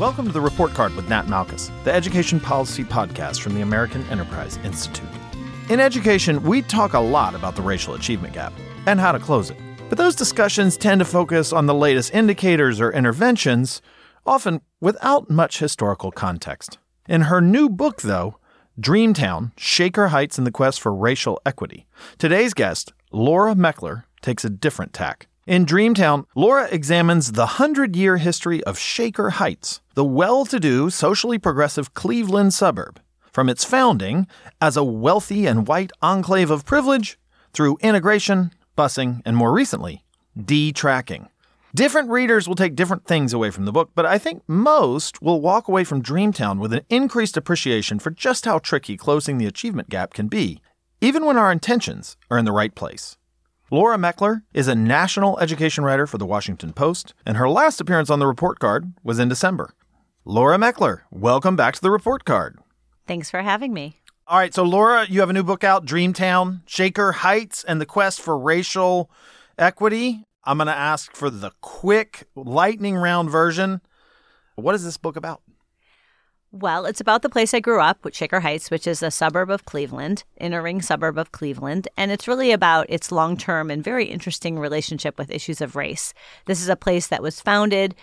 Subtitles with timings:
[0.00, 4.02] Welcome to the Report Card with Nat Malkus, the education policy podcast from the American
[4.04, 5.06] Enterprise Institute.
[5.68, 8.54] In education, we talk a lot about the racial achievement gap
[8.86, 9.58] and how to close it.
[9.90, 13.82] But those discussions tend to focus on the latest indicators or interventions,
[14.24, 16.78] often without much historical context.
[17.06, 18.38] In her new book, though,
[18.80, 24.50] Dreamtown Shaker Heights and the Quest for Racial Equity, today's guest, Laura Meckler, takes a
[24.50, 25.26] different tack.
[25.50, 30.90] In Dreamtown, Laura examines the hundred year history of Shaker Heights, the well to do,
[30.90, 33.00] socially progressive Cleveland suburb,
[33.32, 34.28] from its founding
[34.60, 37.18] as a wealthy and white enclave of privilege
[37.52, 40.04] through integration, busing, and more recently,
[40.40, 41.28] detracking.
[41.74, 45.40] Different readers will take different things away from the book, but I think most will
[45.40, 49.88] walk away from Dreamtown with an increased appreciation for just how tricky closing the achievement
[49.88, 50.62] gap can be,
[51.00, 53.16] even when our intentions are in the right place.
[53.72, 58.10] Laura Meckler is a national education writer for the Washington Post, and her last appearance
[58.10, 59.74] on the report card was in December.
[60.24, 62.58] Laura Meckler, welcome back to the report card.
[63.06, 63.94] Thanks for having me.
[64.26, 67.86] All right, so Laura, you have a new book out, Dreamtown, Shaker Heights, and the
[67.86, 69.08] Quest for Racial
[69.56, 70.24] Equity.
[70.42, 73.82] I'm going to ask for the quick lightning round version.
[74.56, 75.42] What is this book about?
[76.52, 79.50] Well, it's about the place I grew up, which Shaker Heights, which is a suburb
[79.50, 84.06] of Cleveland, inner ring suburb of Cleveland, and it's really about its long-term and very
[84.06, 86.12] interesting relationship with issues of race.
[86.46, 87.94] This is a place that was founded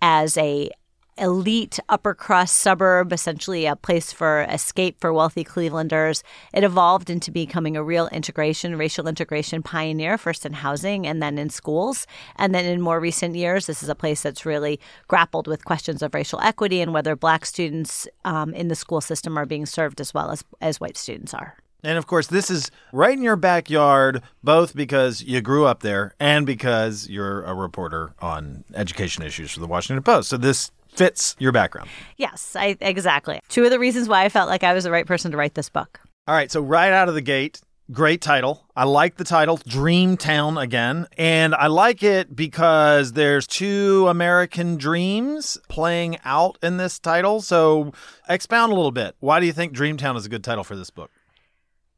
[0.00, 0.70] as a
[1.18, 6.22] elite upper crust suburb, essentially a place for escape for wealthy Clevelanders.
[6.52, 11.38] It evolved into becoming a real integration, racial integration pioneer, first in housing and then
[11.38, 12.06] in schools.
[12.36, 14.78] And then in more recent years, this is a place that's really
[15.08, 19.38] grappled with questions of racial equity and whether black students um, in the school system
[19.38, 21.56] are being served as well as, as white students are.
[21.82, 26.14] And of course, this is right in your backyard, both because you grew up there
[26.18, 30.30] and because you're a reporter on education issues for the Washington Post.
[30.30, 31.88] So this fits your background.
[32.16, 33.40] Yes, I, exactly.
[33.48, 35.54] Two of the reasons why I felt like I was the right person to write
[35.54, 36.00] this book.
[36.26, 37.60] All right, so right out of the gate,
[37.92, 38.64] great title.
[38.74, 41.06] I like the title, Dreamtown again.
[41.16, 47.40] And I like it because there's two American dreams playing out in this title.
[47.40, 47.92] So
[48.28, 49.14] expound a little bit.
[49.20, 51.10] Why do you think Dreamtown is a good title for this book?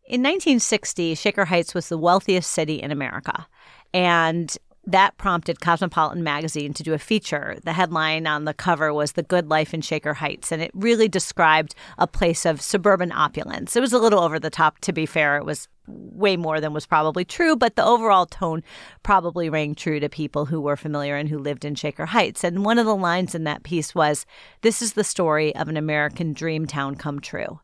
[0.04, 3.46] In 1960, Shaker Heights was the wealthiest city in America.
[3.92, 4.56] And
[4.88, 7.58] that prompted Cosmopolitan magazine to do a feature.
[7.62, 11.08] The headline on the cover was The Good Life in Shaker Heights, and it really
[11.08, 13.76] described a place of suburban opulence.
[13.76, 15.36] It was a little over the top, to be fair.
[15.36, 18.62] It was way more than was probably true, but the overall tone
[19.02, 22.42] probably rang true to people who were familiar and who lived in Shaker Heights.
[22.42, 24.24] And one of the lines in that piece was
[24.62, 27.60] This is the story of an American dream town come true.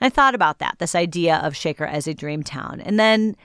[0.00, 2.80] I thought about that, this idea of Shaker as a dream town.
[2.80, 3.36] And then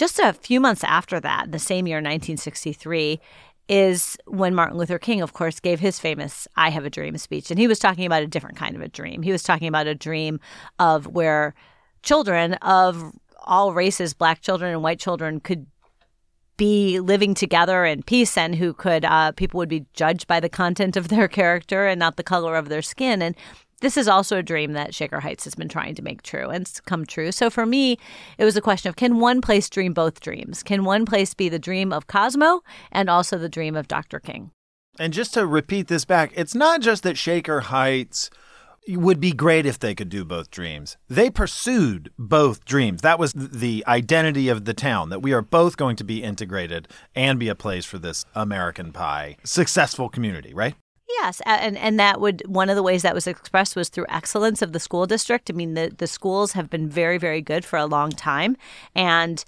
[0.00, 3.20] just a few months after that, the same year, 1963,
[3.68, 7.50] is when Martin Luther King, of course, gave his famous I Have a Dream speech.
[7.50, 9.20] And he was talking about a different kind of a dream.
[9.20, 10.40] He was talking about a dream
[10.78, 11.54] of where
[12.02, 13.12] children of
[13.44, 15.66] all races, black children and white children, could
[16.56, 20.48] be living together in peace and who could uh, people would be judged by the
[20.48, 23.36] content of their character and not the color of their skin and
[23.80, 26.62] this is also a dream that Shaker Heights has been trying to make true and
[26.62, 27.32] it's come true.
[27.32, 27.98] So for me,
[28.38, 30.62] it was a question of can one place dream both dreams?
[30.62, 34.20] Can one place be the dream of Cosmo and also the dream of Dr.
[34.20, 34.50] King?
[34.98, 38.30] And just to repeat this back, it's not just that Shaker Heights
[38.88, 40.96] would be great if they could do both dreams.
[41.08, 43.02] They pursued both dreams.
[43.02, 46.88] That was the identity of the town that we are both going to be integrated
[47.14, 50.74] and be a place for this American pie successful community, right?
[51.22, 54.62] Yes, and and that would one of the ways that was expressed was through excellence
[54.62, 55.50] of the school district.
[55.50, 58.56] I mean, the the schools have been very very good for a long time,
[58.94, 59.44] and.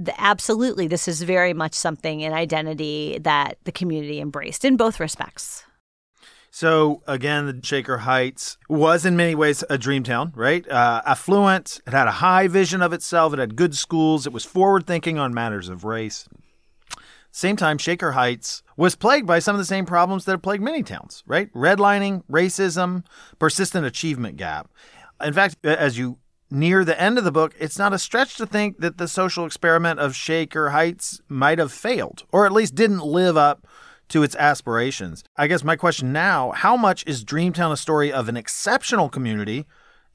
[0.00, 5.00] The, absolutely, this is very much something an identity that the community embraced in both
[5.00, 5.64] respects.
[6.52, 10.68] So again, the Shaker Heights was in many ways a dream town, right?
[10.68, 11.80] Uh, affluent.
[11.84, 13.32] It had a high vision of itself.
[13.32, 14.24] It had good schools.
[14.24, 16.28] It was forward thinking on matters of race.
[17.30, 20.62] Same time, Shaker Heights was plagued by some of the same problems that have plagued
[20.62, 21.52] many towns, right?
[21.52, 23.04] Redlining, racism,
[23.38, 24.70] persistent achievement gap.
[25.22, 26.18] In fact, as you
[26.50, 29.44] near the end of the book, it's not a stretch to think that the social
[29.44, 33.66] experiment of Shaker Heights might have failed, or at least didn't live up
[34.08, 35.22] to its aspirations.
[35.36, 39.66] I guess my question now how much is Dreamtown a story of an exceptional community,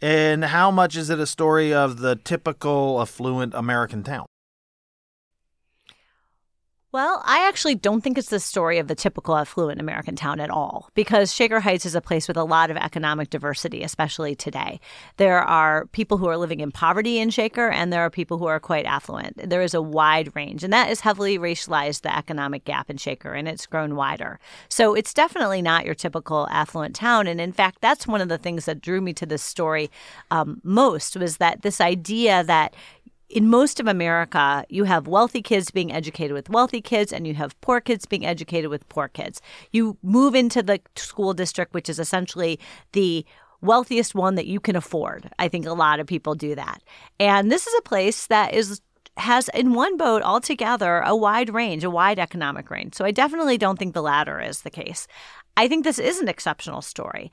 [0.01, 4.25] and how much is it a story of the typical affluent American town?
[6.94, 10.51] Well, I actually don't think it's the story of the typical affluent American town at
[10.51, 14.80] all, because Shaker Heights is a place with a lot of economic diversity, especially today.
[15.18, 18.45] There are people who are living in poverty in Shaker, and there are people who
[18.45, 19.50] are quite affluent.
[19.50, 23.34] There is a wide range, and that has heavily racialized the economic gap in Shaker,
[23.34, 24.40] and it's grown wider.
[24.69, 27.25] So it's definitely not your typical affluent town.
[27.25, 29.90] And in fact, that's one of the things that drew me to this story
[30.30, 32.75] um, most was that this idea that
[33.33, 37.33] in most of America, you have wealthy kids being educated with wealthy kids, and you
[37.33, 39.41] have poor kids being educated with poor kids.
[39.71, 42.59] You move into the school district, which is essentially
[42.91, 43.25] the
[43.62, 45.31] wealthiest one that you can afford.
[45.39, 46.83] I think a lot of people do that.
[47.19, 48.81] And this is a place that is
[49.18, 52.95] has in one boat altogether a wide range, a wide economic range.
[52.95, 55.07] So I definitely don't think the latter is the case.
[55.56, 57.31] I think this is an exceptional story.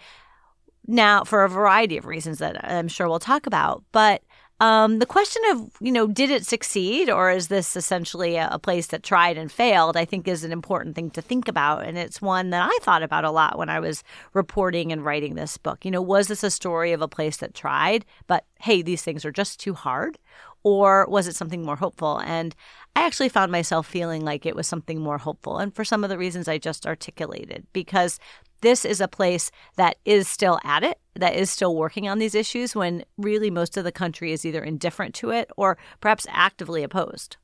[0.87, 4.23] Now, for a variety of reasons that I'm sure we'll talk about, but
[4.61, 8.59] um, the question of, you know, did it succeed or is this essentially a, a,
[8.59, 11.87] place that tried and failed, I think is an important thing to think about.
[11.87, 14.05] And it's one that I thought about a lot when I was
[14.35, 15.83] reporting and writing this book.
[15.85, 19.25] You know, was this a story of a place that tried, but hey, these things
[19.25, 20.19] are just too hard?
[20.63, 22.19] Or was it something more hopeful?
[22.19, 22.55] And
[22.95, 25.57] I actually found myself feeling like it was something more hopeful.
[25.57, 28.19] And for some of the reasons I just articulated, because
[28.61, 32.35] this is a place that is still at it, that is still working on these
[32.35, 36.83] issues when really most of the country is either indifferent to it or perhaps actively
[36.83, 37.37] opposed.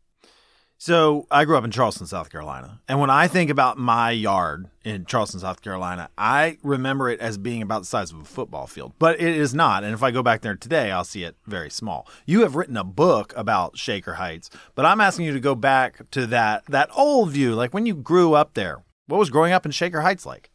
[0.78, 2.80] So I grew up in Charleston, South Carolina.
[2.86, 7.38] And when I think about my yard in Charleston, South Carolina, I remember it as
[7.38, 8.92] being about the size of a football field.
[8.98, 9.84] But it is not.
[9.84, 12.06] And if I go back there today, I'll see it very small.
[12.26, 16.10] You have written a book about Shaker Heights, but I'm asking you to go back
[16.10, 18.84] to that that old view, like when you grew up there.
[19.06, 20.50] What was growing up in Shaker Heights like?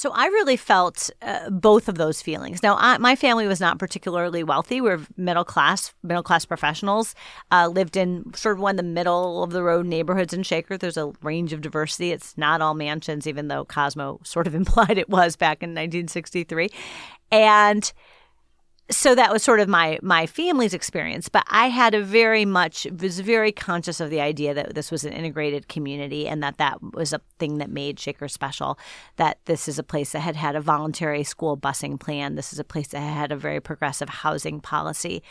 [0.00, 2.62] So I really felt uh, both of those feelings.
[2.62, 4.80] Now, I, my family was not particularly wealthy.
[4.80, 7.14] We are middle class, middle class professionals.
[7.52, 10.78] Uh, lived in sort of one of the middle of the road neighborhoods in Shaker.
[10.78, 12.12] There's a range of diversity.
[12.12, 16.70] It's not all mansions, even though Cosmo sort of implied it was back in 1963.
[17.30, 17.92] And
[18.90, 22.86] so that was sort of my my family's experience but i had a very much
[23.00, 26.78] was very conscious of the idea that this was an integrated community and that that
[26.94, 28.78] was a thing that made shaker special
[29.16, 32.34] that this is a place that had had a voluntary school busing plan.
[32.34, 35.22] This is a place that had a very progressive housing policy.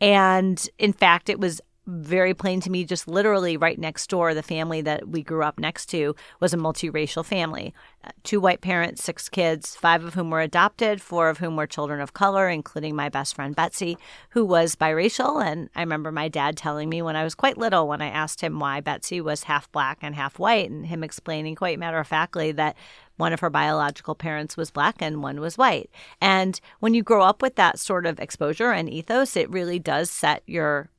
[0.00, 4.42] And in fact it was very plain to me just literally right next door the
[4.42, 7.72] family that we grew up next to was a multiracial family
[8.04, 11.66] uh, two white parents six kids five of whom were adopted four of whom were
[11.66, 13.96] children of color including my best friend betsy
[14.30, 17.86] who was biracial and i remember my dad telling me when i was quite little
[17.86, 21.54] when i asked him why betsy was half black and half white and him explaining
[21.54, 22.76] quite matter of factly that
[23.16, 25.90] one of her biological parents was black and one was white.
[26.20, 30.10] And when you grow up with that sort of exposure and ethos, it really does
[30.10, 30.90] set your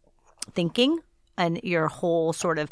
[0.54, 1.00] thinking
[1.38, 2.70] and your whole sort of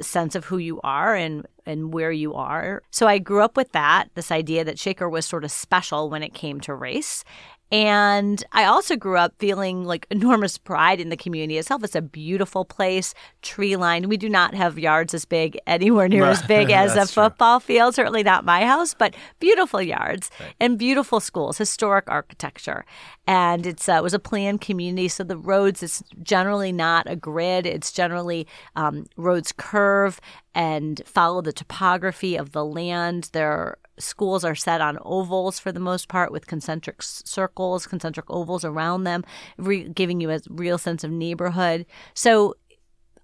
[0.00, 2.82] sense of who you are and and where you are.
[2.90, 6.22] So I grew up with that, this idea that Shaker was sort of special when
[6.22, 7.24] it came to race.
[7.72, 11.82] And I also grew up feeling like enormous pride in the community itself.
[11.82, 14.06] It's a beautiful place, tree lined.
[14.06, 17.74] We do not have yards as big, anywhere near as big as a football true.
[17.74, 20.54] field, certainly not my house, but beautiful yards right.
[20.60, 22.84] and beautiful schools, historic architecture.
[23.26, 25.08] And it's, uh, it was a planned community.
[25.08, 28.46] So the roads, it's generally not a grid, it's generally
[28.76, 30.20] um, roads curve
[30.54, 33.30] and follow the topography of the land.
[33.32, 38.64] There schools are set on ovals for the most part with concentric circles, concentric ovals
[38.64, 39.24] around them,
[39.56, 41.86] re- giving you a real sense of neighborhood.
[42.14, 42.54] So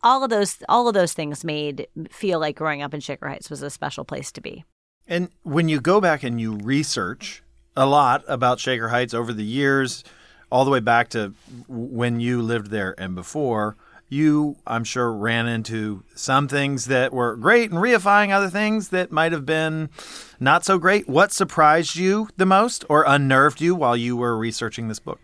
[0.02, 3.50] all of those all of those things made feel like growing up in Shaker Heights
[3.50, 4.64] was a special place to be.
[5.06, 7.42] And when you go back and you research
[7.76, 10.04] a lot about Shaker Heights over the years,
[10.50, 11.35] all the way back to
[11.68, 13.76] when you lived there and before,
[14.12, 19.11] you, I'm sure, ran into some things that were great and reifying other things that
[19.11, 19.88] might have been
[20.38, 21.09] not so great.
[21.09, 25.19] What surprised you the most or unnerved you while you were researching this book?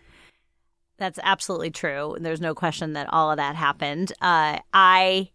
[0.98, 2.16] That's absolutely true.
[2.18, 4.10] There's no question that all of that happened.
[4.20, 5.30] Uh, I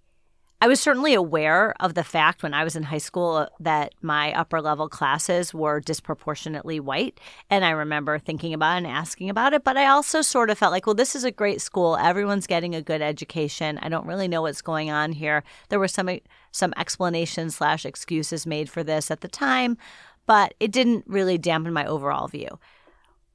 [0.64, 4.32] I was certainly aware of the fact when I was in high school that my
[4.32, 7.20] upper level classes were disproportionately white.
[7.50, 9.66] And I remember thinking about and asking about it.
[9.66, 11.98] But I also sort of felt like, well, this is a great school.
[11.98, 13.78] Everyone's getting a good education.
[13.80, 15.44] I don't really know what's going on here.
[15.68, 16.10] There were some
[16.52, 19.78] some explanations slash excuses made for this at the time,
[20.26, 22.58] but it didn't really dampen my overall view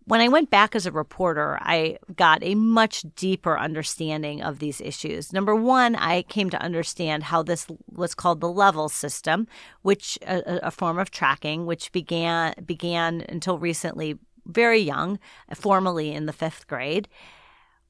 [0.09, 4.81] when I went back as a reporter, I got a much deeper understanding of these
[4.81, 5.33] issues.
[5.33, 9.47] Number one, I came to understand how this was called the level system,
[9.83, 15.19] which a, a form of tracking, which began began until recently very young,
[15.55, 17.07] formally in the fifth grade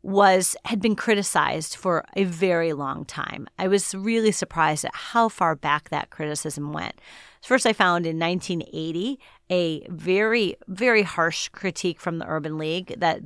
[0.03, 3.49] was had been criticized for a very long time.
[3.59, 7.01] I was really surprised at how far back that criticism went.
[7.43, 9.19] First, I found in 1980
[9.51, 13.21] a very, very harsh critique from the Urban League that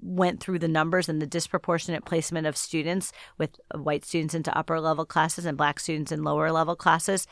[0.00, 4.80] went through the numbers and the disproportionate placement of students with white students into upper
[4.80, 7.26] level classes and black students in lower level classes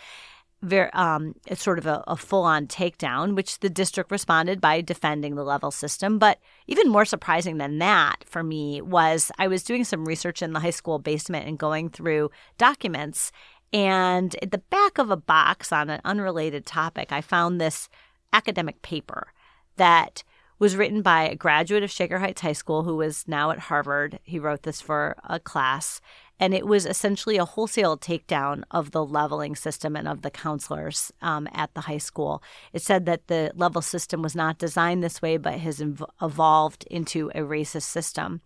[0.65, 5.35] very um, it's sort of a, a full-on takedown which the district responded by defending
[5.35, 9.85] the level system but even more surprising than that for me was i was doing
[9.85, 13.33] some research in the high school basement and going through documents
[13.73, 17.89] and at the back of a box on an unrelated topic i found this
[18.33, 19.29] academic paper
[19.77, 20.23] that
[20.59, 24.19] was written by a graduate of Shaker Heights High School who was now at Harvard.
[24.23, 26.01] He wrote this for a class,
[26.41, 31.13] and it was essentially a wholesale takedown of the leveling system and of the counselors
[31.23, 32.43] um, at the high school.
[32.73, 36.85] It said that the level system was not designed this way, but has ev- evolved
[36.91, 38.41] into a racist system.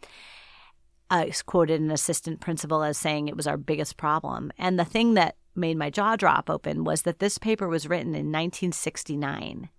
[1.10, 4.52] I quoted an assistant principal as saying it was our biggest problem.
[4.58, 8.14] And the thing that made my jaw drop open was that this paper was written
[8.14, 9.70] in 1969.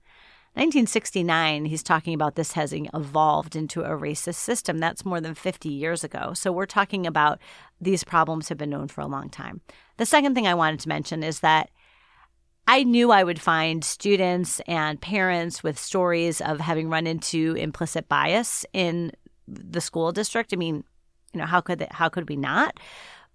[0.54, 4.80] 1969, he's talking about this having evolved into a racist system.
[4.80, 6.34] That's more than 50 years ago.
[6.34, 7.40] So we're talking about
[7.80, 9.62] these problems have been known for a long time.
[9.98, 11.70] The second thing I wanted to mention is that
[12.68, 18.08] I knew I would find students and parents with stories of having run into implicit
[18.08, 19.12] bias in
[19.48, 20.54] the school district.
[20.54, 20.84] I mean,
[21.34, 22.80] you know, how could how could we not?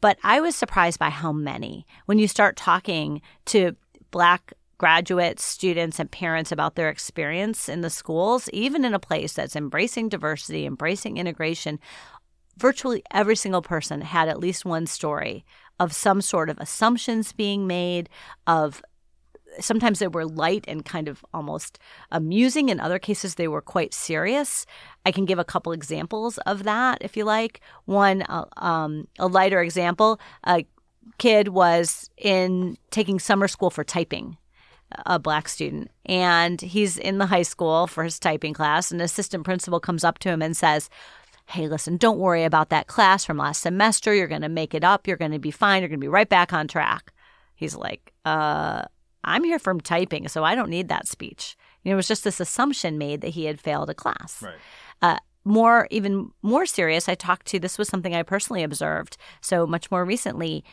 [0.01, 1.87] But I was surprised by how many.
[2.07, 3.75] When you start talking to
[4.11, 4.53] black
[4.85, 9.57] graduates, students, and parents about their experience in the schools, even in a place that's
[9.57, 11.81] embracing diversity, embracing integration,
[12.59, 15.43] virtually every single person had at least one story
[15.81, 18.11] of some sort of assumptions being made,
[18.47, 18.83] of
[19.59, 21.79] sometimes they were light and kind of almost
[22.11, 22.69] amusing.
[22.69, 24.67] In other cases, they were quite serious.
[25.07, 27.63] I can give a couple examples of that if you like.
[27.87, 30.67] One, uh, um, a lighter example a
[31.17, 34.37] kid was in taking summer school for typing
[35.07, 39.05] a black student and he's in the high school for his typing class and an
[39.05, 40.91] assistant principal comes up to him and says
[41.47, 44.15] hey listen don't worry about that class from last semester.
[44.15, 45.07] You're going to make it up.
[45.07, 45.83] You're going to be fine.
[45.83, 47.13] You're going to be right back on track.
[47.55, 48.85] He's like uh
[49.23, 51.57] i'm here from typing so i don't need that speech.
[51.83, 54.43] You know, it was just this assumption made that he had failed a class.
[54.43, 54.55] Right.
[55.03, 59.17] uh, more even more serious i talked to this was something i personally observed.
[59.41, 60.65] So much more recently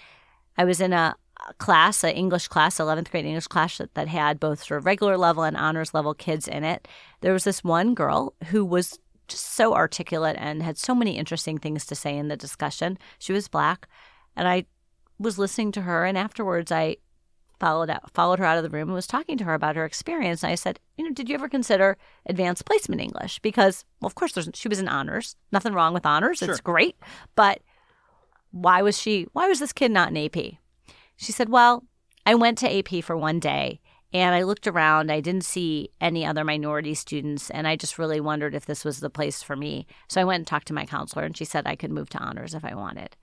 [0.58, 1.16] i was in a
[1.58, 5.18] class, an English class, 11th grade English class that, that had both sort of regular
[5.18, 6.88] level and honors level kids in it.
[7.22, 11.58] There was this one girl who was just so articulate and had so many interesting
[11.58, 12.98] things to say in the discussion.
[13.20, 13.88] She was black,
[14.36, 14.66] and I
[15.20, 16.98] was listening to her, and afterwards I
[17.60, 19.86] followed out, followed her out of the room and was talking to her about her
[19.86, 20.44] experience.
[20.44, 21.96] And I said, you know, did you ever consider
[22.26, 23.38] advanced placement English?
[23.40, 25.36] Because, well, of course, she was in honors.
[25.52, 26.40] Nothing wrong with honors.
[26.40, 26.50] Sure.
[26.50, 26.96] It's great,
[27.36, 27.62] but
[28.52, 29.28] why was she?
[29.34, 30.56] Why was this kid not in AP?
[31.22, 31.84] She said, Well,
[32.26, 33.80] I went to AP for one day
[34.12, 35.12] and I looked around.
[35.12, 39.00] I didn't see any other minority students, and I just really wondered if this was
[39.00, 39.86] the place for me.
[40.10, 42.18] So I went and talked to my counselor, and she said I could move to
[42.18, 43.16] honors if I wanted.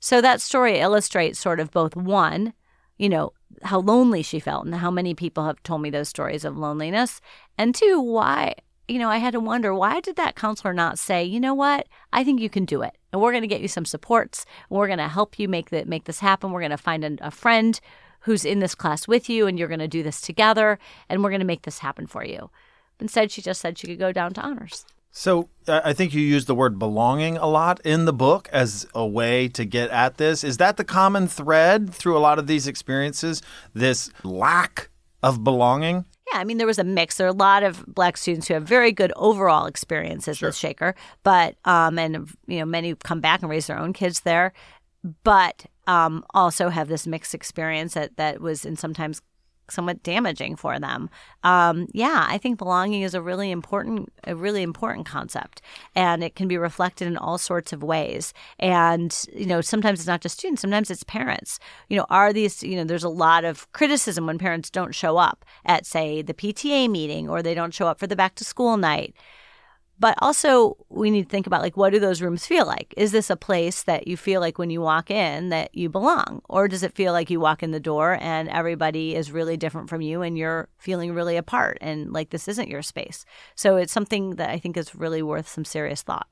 [0.00, 2.52] So that story illustrates sort of both one,
[2.98, 6.44] you know, how lonely she felt and how many people have told me those stories
[6.44, 7.20] of loneliness,
[7.56, 8.54] and two, why
[8.88, 11.86] you know, I had to wonder why did that counselor not say, you know what,
[12.12, 14.78] I think you can do it, and we're going to get you some supports, and
[14.78, 16.50] we're going to help you make that make this happen.
[16.50, 17.78] We're going to find a, a friend
[18.20, 20.78] who's in this class with you, and you're going to do this together,
[21.08, 22.50] and we're going to make this happen for you.
[22.98, 24.84] Instead, she just said she could go down to honors.
[25.10, 29.06] So I think you use the word belonging a lot in the book as a
[29.06, 30.44] way to get at this.
[30.44, 33.42] Is that the common thread through a lot of these experiences?
[33.74, 34.90] This lack
[35.22, 36.04] of belonging?
[36.32, 37.16] Yeah, I mean, there was a mix.
[37.16, 40.48] There are a lot of black students who have very good overall experiences sure.
[40.48, 44.20] with Shaker, but um, and you know, many come back and raise their own kids
[44.20, 44.52] there,
[45.24, 49.22] but um, also have this mixed experience that that was in sometimes
[49.70, 51.10] somewhat damaging for them.
[51.42, 55.62] Um, yeah, I think belonging is a really important, a really important concept,
[55.94, 58.32] and it can be reflected in all sorts of ways.
[58.58, 61.58] And you know, sometimes it's not just students; sometimes it's parents.
[61.88, 62.62] You know, are these?
[62.62, 66.34] You know, there's a lot of criticism when parents don't show up at, say, the
[66.34, 69.14] PTA meeting or they don't show up for the back to school night.
[70.00, 72.94] But also, we need to think about like, what do those rooms feel like?
[72.96, 76.40] Is this a place that you feel like when you walk in that you belong?
[76.48, 79.88] Or does it feel like you walk in the door and everybody is really different
[79.88, 83.24] from you and you're feeling really apart and like this isn't your space?
[83.56, 86.28] So it's something that I think is really worth some serious thought.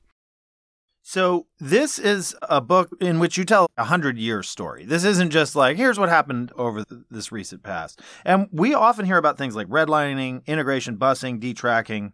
[1.09, 4.83] So this is a book in which you tell a hundred year story.
[4.83, 8.01] This isn't just like here's what happened over this recent past.
[8.25, 12.11] And we often hear about things like redlining, integration, busing, detracking,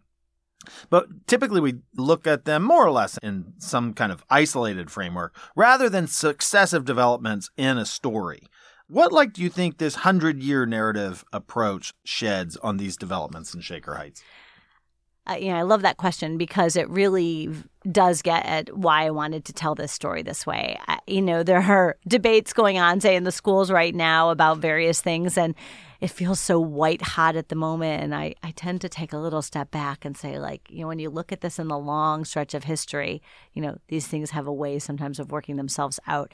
[0.90, 5.34] But typically we look at them more or less in some kind of isolated framework
[5.56, 8.48] rather than successive developments in a story.
[8.86, 13.62] What light do you think this hundred year narrative approach sheds on these developments in
[13.62, 14.22] Shaker Heights?
[15.40, 17.48] You know, I love that question because it really
[17.90, 20.78] does get at why I wanted to tell this story this way.
[20.86, 24.58] I, you know, there are debates going on, say, in the schools right now about
[24.58, 25.54] various things, and
[26.02, 28.02] it feels so white hot at the moment.
[28.02, 30.88] And I, I tend to take a little step back and say, like, you know,
[30.88, 33.22] when you look at this in the long stretch of history,
[33.54, 36.30] you know, these things have a way sometimes of working themselves out.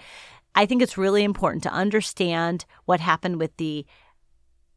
[0.56, 3.86] I think it's really important to understand what happened with the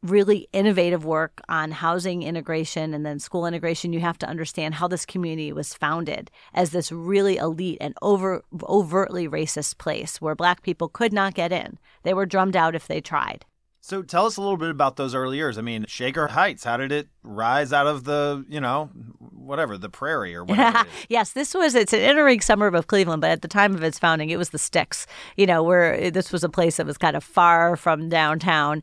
[0.04, 4.86] really innovative work on housing integration and then school integration, you have to understand how
[4.86, 10.62] this community was founded as this really elite and over overtly racist place where black
[10.62, 11.78] people could not get in.
[12.02, 13.46] They were drummed out if they tried.
[13.80, 15.58] So tell us a little bit about those early years.
[15.58, 18.86] I mean, Shaker Heights, how did it rise out of the, you know,
[19.18, 20.86] whatever, the prairie or whatever?
[21.10, 23.82] yes, this was it's an inner ring suburb of Cleveland, but at the time of
[23.82, 25.06] its founding, it was the sticks,
[25.36, 28.82] you know, where this was a place that was kind of far from downtown.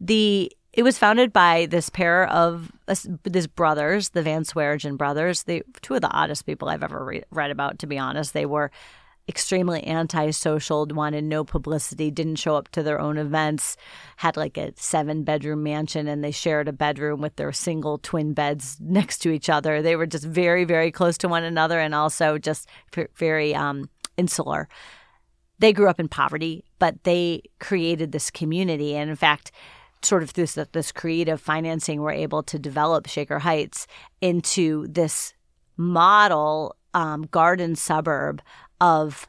[0.00, 2.70] The it was founded by this pair of
[3.24, 5.42] these brothers, the Van Sweringen brothers.
[5.44, 7.78] They two of the oddest people I've ever re- read about.
[7.80, 8.70] To be honest, they were
[9.28, 13.76] extremely antisocial, wanted no publicity, didn't show up to their own events,
[14.16, 18.32] had like a seven bedroom mansion, and they shared a bedroom with their single twin
[18.32, 19.82] beds next to each other.
[19.82, 22.68] They were just very, very close to one another, and also just
[23.16, 24.68] very um, insular.
[25.58, 29.50] They grew up in poverty, but they created this community, and in fact
[30.02, 33.86] sort of through this, creative financing, we're able to develop Shaker Heights
[34.20, 35.34] into this
[35.76, 38.42] model um, garden suburb
[38.80, 39.28] of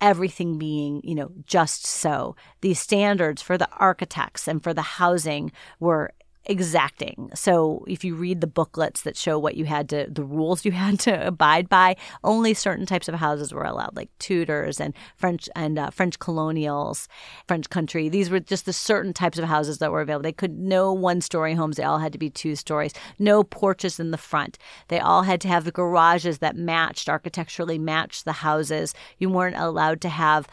[0.00, 2.34] everything being, you know, just so.
[2.62, 6.12] These standards for the architects and for the housing were
[6.50, 7.30] exacting.
[7.32, 10.72] So if you read the booklets that show what you had to, the rules you
[10.84, 15.48] had to abide by, only certain types of houses were allowed, like Tudors and French
[15.54, 17.06] and uh, French colonials,
[17.46, 18.08] French country.
[18.08, 20.24] These were just the certain types of houses that were available.
[20.24, 21.76] They could no one-story homes.
[21.76, 22.92] They all had to be two stories.
[23.20, 24.58] No porches in the front.
[24.88, 28.92] They all had to have the garages that matched architecturally matched the houses.
[29.18, 30.48] You weren't allowed to have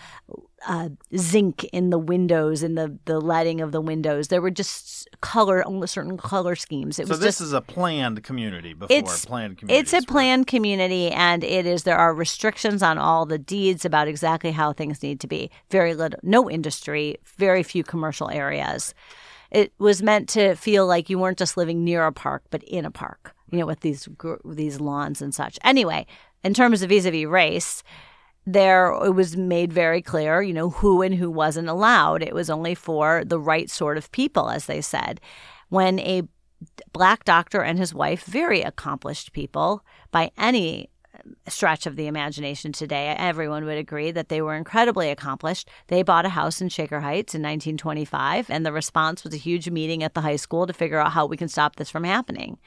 [0.66, 4.29] uh, zinc in the windows in the the letting of the windows.
[4.29, 7.00] There were just color, certain color schemes.
[7.00, 9.79] It so was this just, is a planned community before it's, planned community.
[9.79, 11.84] It's a planned community, and it is.
[11.84, 15.51] There are restrictions on all the deeds about exactly how things need to be.
[15.70, 18.94] Very little, no industry, very few commercial areas.
[19.51, 22.84] It was meant to feel like you weren't just living near a park, but in
[22.84, 23.34] a park.
[23.51, 24.10] You know, with these
[24.44, 25.58] these lawns and such.
[25.64, 26.05] Anyway,
[26.44, 27.84] in terms of vis-a-vis race
[28.48, 32.24] there it was made very clear, you know, who and who wasn't allowed.
[32.24, 35.20] It was only for the right sort of people, as they said.
[35.68, 36.24] When a
[36.94, 40.90] black doctor and his wife, very accomplished people by any
[41.50, 45.68] stretch of the imagination today, everyone would agree that they were incredibly accomplished.
[45.88, 49.70] They bought a house in Shaker Heights in 1925, and the response was a huge
[49.70, 52.60] meeting at the high school to figure out how we can stop this from happening.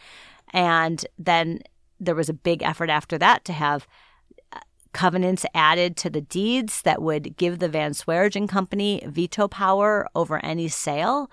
[0.53, 1.61] And then
[1.99, 3.87] there was a big effort after that to have
[4.93, 10.45] covenants added to the deeds that would give the Van Sweringen Company veto power over
[10.45, 11.31] any sale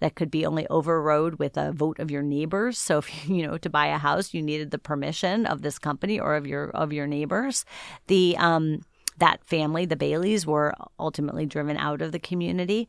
[0.00, 2.78] that could be only overrode with a vote of your neighbors.
[2.78, 6.18] So if you know to buy a house, you needed the permission of this company
[6.18, 7.64] or of your of your neighbors.
[8.06, 8.82] The um,
[9.18, 12.88] that family, the Baileys, were ultimately driven out of the community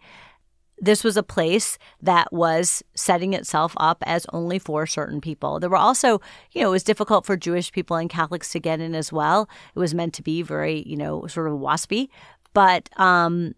[0.81, 5.59] this was a place that was setting itself up as only for certain people.
[5.59, 8.79] There were also, you know, it was difficult for Jewish people and Catholics to get
[8.79, 9.49] in as well.
[9.75, 12.09] It was meant to be very, you know, sort of waspy,
[12.53, 13.53] but um,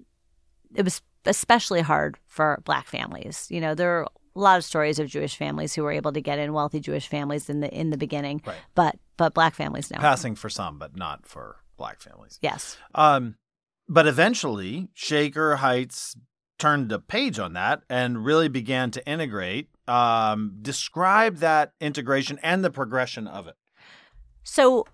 [0.75, 3.47] it was especially hard for black families.
[3.49, 6.21] You know, there are a lot of stories of Jewish families who were able to
[6.21, 8.57] get in, wealthy Jewish families in the in the beginning, right.
[8.75, 12.39] but but black families now passing for some, but not for black families.
[12.41, 12.77] Yes.
[12.95, 13.35] Um,
[13.87, 16.15] but eventually, Shaker Heights
[16.61, 19.69] turned a page on that and really began to integrate.
[19.87, 23.55] Um, describe that integration and the progression of it.
[24.43, 24.85] So,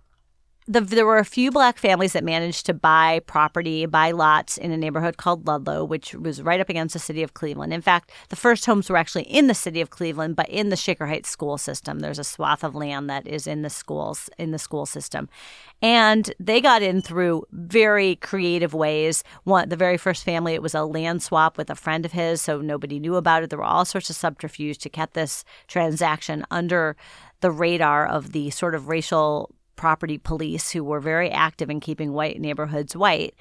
[0.67, 4.71] the, there were a few black families that managed to buy property, buy lots in
[4.71, 7.73] a neighborhood called Ludlow, which was right up against the city of Cleveland.
[7.73, 10.75] In fact, the first homes were actually in the city of Cleveland, but in the
[10.75, 11.99] Shaker Heights school system.
[11.99, 15.29] There's a swath of land that is in the schools in the school system,
[15.81, 19.23] and they got in through very creative ways.
[19.45, 22.41] One, the very first family, it was a land swap with a friend of his,
[22.41, 23.49] so nobody knew about it.
[23.49, 26.97] There were all sorts of subterfuge to get this transaction under
[27.39, 32.11] the radar of the sort of racial property police who were very active in keeping
[32.11, 33.33] white neighborhoods white.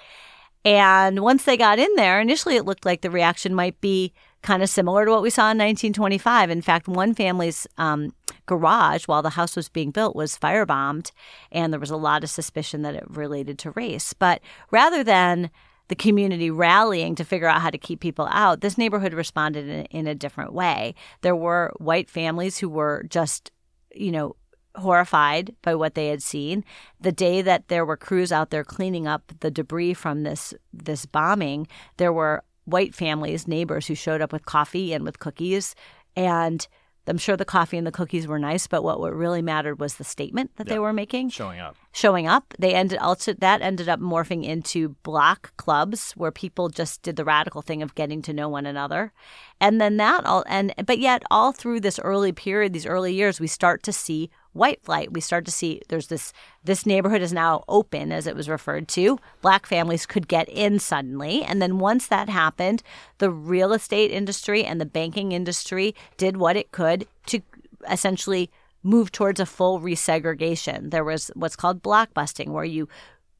[0.65, 4.63] And once they got in there, initially it looked like the reaction might be kind
[4.63, 6.51] of similar to what we saw in 1925.
[6.51, 8.13] In fact, one family's um,
[8.47, 11.13] garage while the house was being built was firebombed,
[11.53, 14.13] and there was a lot of suspicion that it related to race.
[14.13, 15.51] But rather than
[15.89, 19.85] the community rallying to figure out how to keep people out, this neighborhood responded in,
[19.87, 20.95] in a different way.
[21.21, 23.53] There were white families who were just,
[23.95, 24.35] you know,
[24.77, 26.65] horrified by what they had seen.
[27.01, 31.07] The day that there were crews out there cleaning up the debris from this this
[31.07, 35.75] bombing, there were white families, neighbors who showed up with coffee and with cookies
[36.17, 36.67] and
[37.09, 39.95] I'm sure the coffee and the cookies were nice, but what, what really mattered was
[39.95, 41.31] the statement that they were making.
[41.31, 41.77] Showing up.
[41.93, 42.53] Showing up.
[42.59, 47.25] They ended also that ended up morphing into block clubs where people just did the
[47.25, 49.13] radical thing of getting to know one another.
[49.61, 53.39] And then that all and but yet all through this early period, these early years,
[53.39, 55.13] we start to see white flight.
[55.13, 56.33] We start to see there's this
[56.65, 59.19] this neighborhood is now open, as it was referred to.
[59.41, 61.43] Black families could get in suddenly.
[61.43, 62.83] And then once that happened,
[63.19, 67.41] the real estate industry and the banking industry did what it could to
[67.91, 68.51] essentially
[68.83, 70.91] move towards a full resegregation.
[70.91, 72.89] There was what's called blockbusting, where you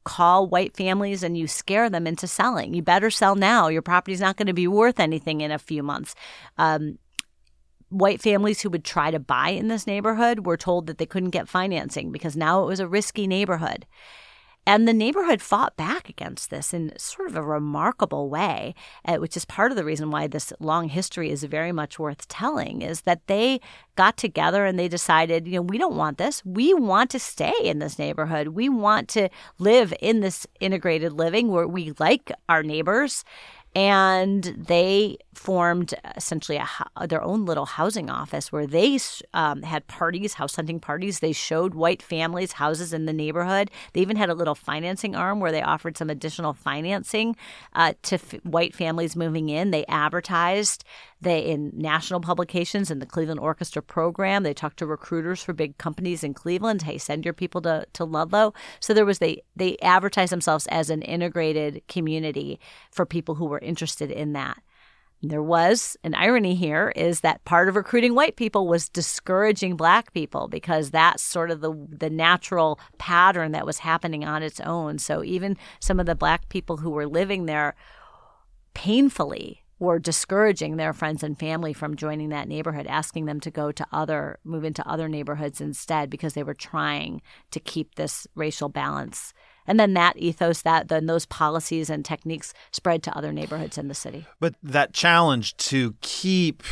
[0.03, 2.73] call white families and you scare them into selling.
[2.73, 3.67] You better sell now.
[3.67, 6.15] Your property's not going to be worth anything in a few months.
[6.57, 6.97] Um,
[7.89, 11.29] white families who would try to buy in this neighborhood were told that they couldn't
[11.31, 13.85] get financing because now it was a risky neighborhood.
[14.67, 19.37] And the neighborhood fought back against this in sort of a remarkable way, uh, which
[19.37, 23.03] is part of the reason why this long history is very much worth telling, is
[23.03, 23.61] that they
[23.95, 26.43] got together and they decided, you know, we don't want this.
[26.43, 28.49] We want to stay in this neighborhood.
[28.49, 33.23] We want to live in this integrated living where we like our neighbors
[33.77, 36.59] and they formed essentially
[36.97, 38.97] a, their own little housing office where they
[39.35, 41.19] um, had parties, house hunting parties.
[41.19, 43.69] They showed white families houses in the neighborhood.
[43.93, 47.35] They even had a little financing arm where they offered some additional financing
[47.73, 49.69] uh, to f- white families moving in.
[49.69, 50.83] They advertised
[51.21, 54.43] they in national publications in the Cleveland Orchestra program.
[54.43, 56.83] They talked to recruiters for big companies in Cleveland.
[56.83, 58.53] Hey, send your people to, to Ludlow.
[58.79, 62.59] So there was they they advertised themselves as an integrated community
[62.91, 64.61] for people who were interested in that.
[65.23, 70.13] There was an irony here is that part of recruiting white people was discouraging black
[70.13, 74.99] people because that's sort of the the natural pattern that was happening on its own.
[74.99, 77.73] So even some of the black people who were living there
[78.75, 83.71] painfully were discouraging their friends and family from joining that neighborhood, asking them to go
[83.71, 88.69] to other, move into other neighborhoods instead because they were trying to keep this racial
[88.69, 89.33] balance.
[89.67, 93.87] And then that ethos, that then those policies and techniques spread to other neighborhoods in
[93.87, 94.25] the city.
[94.39, 96.63] But that challenge to keep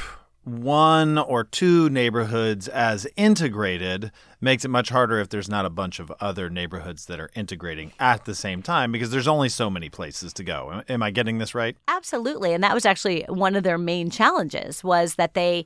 [0.45, 5.99] one or two neighborhoods as integrated makes it much harder if there's not a bunch
[5.99, 9.89] of other neighborhoods that are integrating at the same time because there's only so many
[9.89, 10.83] places to go.
[10.87, 11.75] Am I getting this right?
[11.87, 15.65] Absolutely, and that was actually one of their main challenges was that they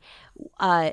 [0.59, 0.91] uh,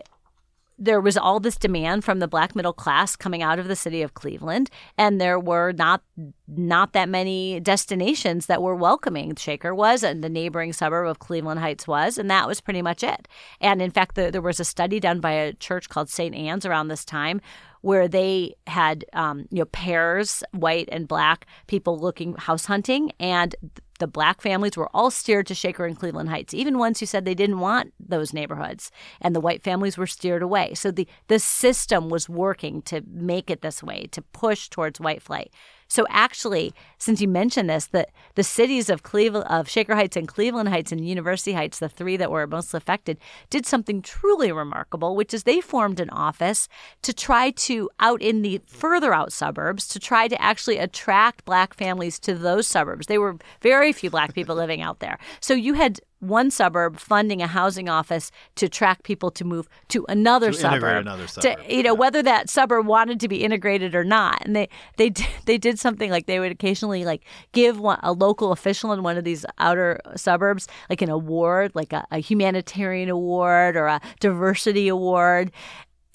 [0.78, 4.02] there was all this demand from the black middle class coming out of the city
[4.02, 6.02] of Cleveland, and there were not
[6.48, 9.34] not that many destinations that were welcoming.
[9.36, 13.02] Shaker was, and the neighboring suburb of Cleveland Heights was, and that was pretty much
[13.02, 13.26] it.
[13.60, 16.34] And in fact, the, there was a study done by a church called St.
[16.34, 17.40] Anne's around this time,
[17.80, 23.54] where they had um, you know pairs, white and black people looking house hunting, and
[23.98, 27.24] the black families were all steered to Shaker and Cleveland Heights, even ones who said
[27.24, 30.74] they didn't want those neighborhoods, and the white families were steered away.
[30.74, 35.22] So the the system was working to make it this way, to push towards white
[35.22, 35.52] flight.
[35.88, 40.26] So actually, since you mentioned this, that the cities of Cleveland, of Shaker Heights and
[40.26, 43.18] Cleveland Heights and University Heights, the three that were most affected,
[43.50, 46.68] did something truly remarkable, which is they formed an office
[47.02, 51.74] to try to out in the further out suburbs to try to actually attract black
[51.74, 53.06] families to those suburbs.
[53.06, 55.18] They were very few black people living out there.
[55.40, 60.04] So you had one suburb funding a housing office to attract people to move to
[60.08, 61.02] another to suburb.
[61.02, 61.58] Another suburb.
[61.58, 61.98] To, you know, yeah.
[61.98, 64.44] whether that suburb wanted to be integrated or not.
[64.44, 65.10] And they they
[65.44, 69.16] they did something like they would occasionally like give one, a local official in one
[69.16, 74.88] of these outer suburbs like an award, like a, a humanitarian award or a diversity
[74.88, 75.52] award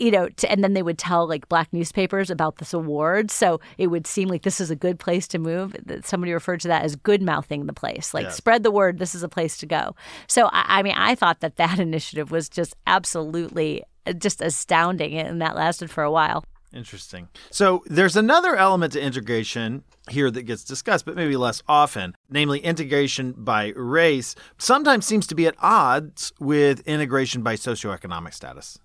[0.02, 3.30] you know, to, and then they would tell like black newspapers about this award.
[3.30, 5.76] So it would seem like this is a good place to move.
[6.04, 8.32] Somebody referred to that as good mouthing the place, like yeah.
[8.32, 8.98] spread the word.
[8.98, 9.96] This is a place to go.
[10.26, 15.14] So I, I mean, I thought that that initiative was just absolutely uh, just astounding,
[15.14, 16.44] and that lasted for a while.
[16.74, 17.28] Interesting.
[17.52, 22.60] So there's another element to integration here that gets discussed, but maybe less often, namely
[22.60, 28.80] integration by race, sometimes seems to be at odds with integration by socioeconomic status.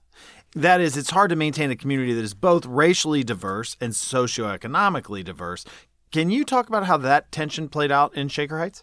[0.57, 5.23] That is, it's hard to maintain a community that is both racially diverse and socioeconomically
[5.23, 5.67] diverse.
[6.13, 8.83] Can you talk about how that tension played out in Shaker Heights?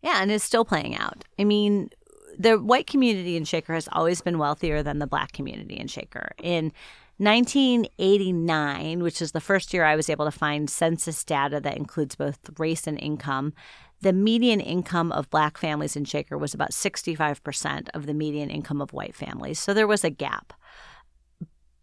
[0.00, 1.22] Yeah, and it's still playing out.
[1.38, 1.90] I mean,
[2.38, 6.32] the white community in Shaker has always been wealthier than the black community in Shaker.
[6.42, 6.72] In
[7.18, 12.14] 1989, which is the first year I was able to find census data that includes
[12.14, 13.52] both race and income,
[14.00, 18.80] the median income of black families in Shaker was about 65% of the median income
[18.80, 19.58] of white families.
[19.58, 20.54] So there was a gap.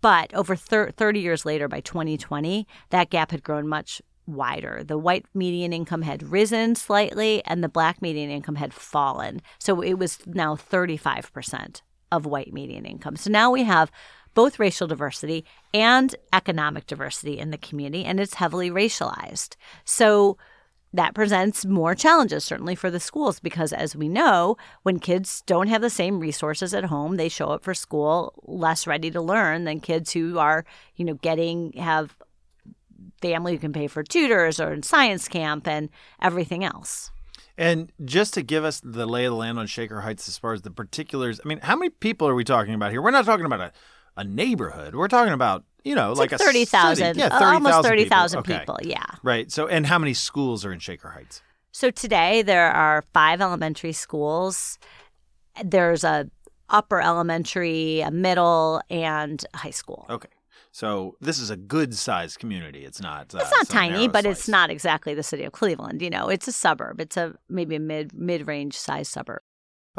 [0.02, 4.84] But over thir- 30 years later, by 2020, that gap had grown much wider.
[4.84, 9.42] The white median income had risen slightly, and the black median income had fallen.
[9.58, 11.82] So it was now 35%
[12.12, 13.16] of white median income.
[13.16, 13.92] So now we have
[14.34, 19.56] both racial diversity and economic diversity in the community, and it's heavily racialized.
[19.84, 20.38] So
[20.94, 25.68] that presents more challenges, certainly for the schools, because as we know, when kids don't
[25.68, 29.66] have the same resources at home, they show up for school less ready to learn
[29.66, 32.16] than kids who are, you know, getting, have
[33.22, 35.90] family who can pay for tutors or in science camp and
[36.22, 37.12] everything else.
[37.58, 40.54] And just to give us the lay of the land on Shaker Heights as far
[40.54, 43.02] as the particulars, I mean, how many people are we talking about here?
[43.02, 43.72] We're not talking about a,
[44.16, 44.96] a neighborhood.
[44.96, 47.18] We're talking about you know, it's like, like 30,000.
[47.18, 48.60] Yeah, 30, almost 30,000 people.
[48.60, 48.76] people.
[48.76, 48.90] Okay.
[48.90, 49.06] Yeah.
[49.24, 49.52] Right.
[49.52, 51.42] So, and how many schools are in Shaker Heights?
[51.72, 54.80] So today there are five elementary schools.
[55.64, 56.30] There's a
[56.70, 60.06] upper elementary, a middle, and high school.
[60.10, 60.30] Okay.
[60.72, 62.86] So this is a good sized community.
[62.86, 63.34] It's not.
[63.34, 66.02] Uh, it's not tiny, but it's not exactly the city of Cleveland.
[66.02, 67.02] You know, it's a suburb.
[67.02, 69.42] It's a maybe a mid mid range size suburb.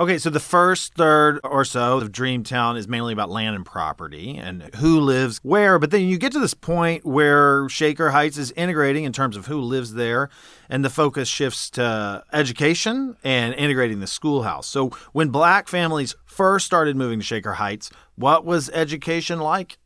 [0.01, 4.35] Okay, so the first third or so of Dreamtown is mainly about land and property
[4.35, 5.79] and who lives where.
[5.79, 9.45] But then you get to this point where Shaker Heights is integrating in terms of
[9.45, 10.31] who lives there,
[10.71, 14.67] and the focus shifts to education and integrating the schoolhouse.
[14.67, 19.77] So when black families first started moving to Shaker Heights, what was education like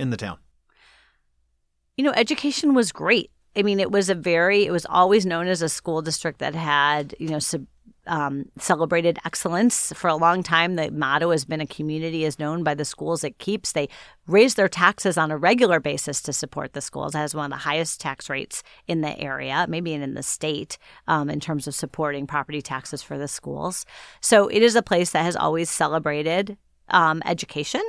[0.00, 0.38] in the town?
[1.96, 3.30] You know, education was great.
[3.54, 6.56] I mean, it was a very, it was always known as a school district that
[6.56, 7.66] had, you know, sub,
[8.06, 10.76] um, celebrated excellence for a long time.
[10.76, 13.72] The motto has been a community is known by the schools it keeps.
[13.72, 13.88] They
[14.26, 17.14] raise their taxes on a regular basis to support the schools.
[17.14, 20.78] It has one of the highest tax rates in the area, maybe in the state,
[21.08, 23.84] um, in terms of supporting property taxes for the schools.
[24.20, 26.56] So it is a place that has always celebrated
[26.90, 27.82] um, education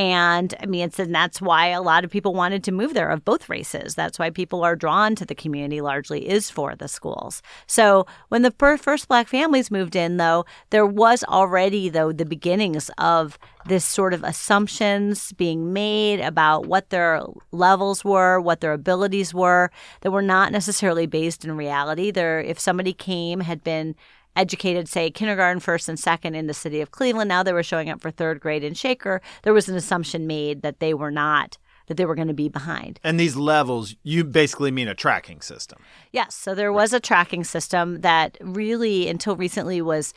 [0.00, 3.10] and I mean, it's and that's why a lot of people wanted to move there
[3.10, 3.94] of both races.
[3.94, 7.42] That's why people are drawn to the community largely is for the schools.
[7.66, 12.90] So when the first black families moved in, though, there was already though the beginnings
[12.96, 17.20] of this sort of assumptions being made about what their
[17.52, 22.10] levels were, what their abilities were, that were not necessarily based in reality.
[22.10, 23.94] There, if somebody came had been
[24.36, 27.28] educated, say, kindergarten, first, and second in the city of Cleveland.
[27.28, 29.20] Now they were showing up for third grade in Shaker.
[29.42, 31.58] There was an assumption made that they were not
[31.90, 33.00] that they were going to be behind.
[33.02, 35.82] And these levels, you basically mean a tracking system.
[36.12, 36.36] Yes.
[36.36, 40.14] So there was a tracking system that really, until recently, was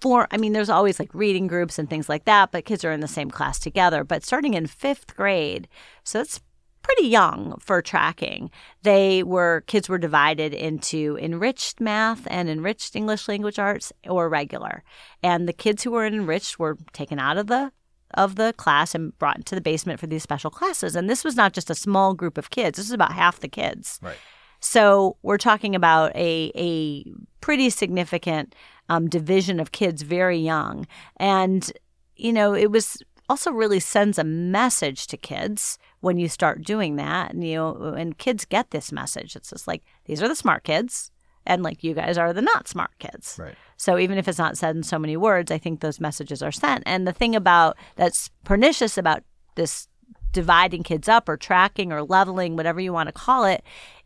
[0.00, 2.90] for, I mean, there's always like reading groups and things like that, but kids are
[2.90, 4.02] in the same class together.
[4.02, 5.68] But starting in fifth grade,
[6.02, 6.40] so it's
[6.86, 8.48] pretty young for tracking.
[8.82, 14.84] They were kids were divided into enriched math and enriched English language arts or regular.
[15.20, 17.72] And the kids who were enriched were taken out of the
[18.14, 20.94] of the class and brought into the basement for these special classes.
[20.94, 22.76] And this was not just a small group of kids.
[22.76, 23.98] This is about half the kids.
[24.00, 24.16] Right.
[24.60, 27.04] So we're talking about a a
[27.40, 28.54] pretty significant
[28.88, 31.72] um, division of kids very young, and
[32.14, 36.94] you know it was also really sends a message to kids when you start doing
[36.94, 37.32] that.
[37.32, 37.66] And, you
[37.96, 39.34] and kids get this message.
[39.34, 41.10] It's just like, these are the smart kids.
[41.44, 43.36] And like you guys are the not smart kids.
[43.40, 43.56] Right.
[43.76, 46.52] So even if it's not said in so many words, I think those messages are
[46.52, 46.84] sent.
[46.86, 49.24] And the thing about that's pernicious about
[49.56, 49.88] this
[50.30, 53.64] dividing kids up or tracking or leveling, whatever you want to call it,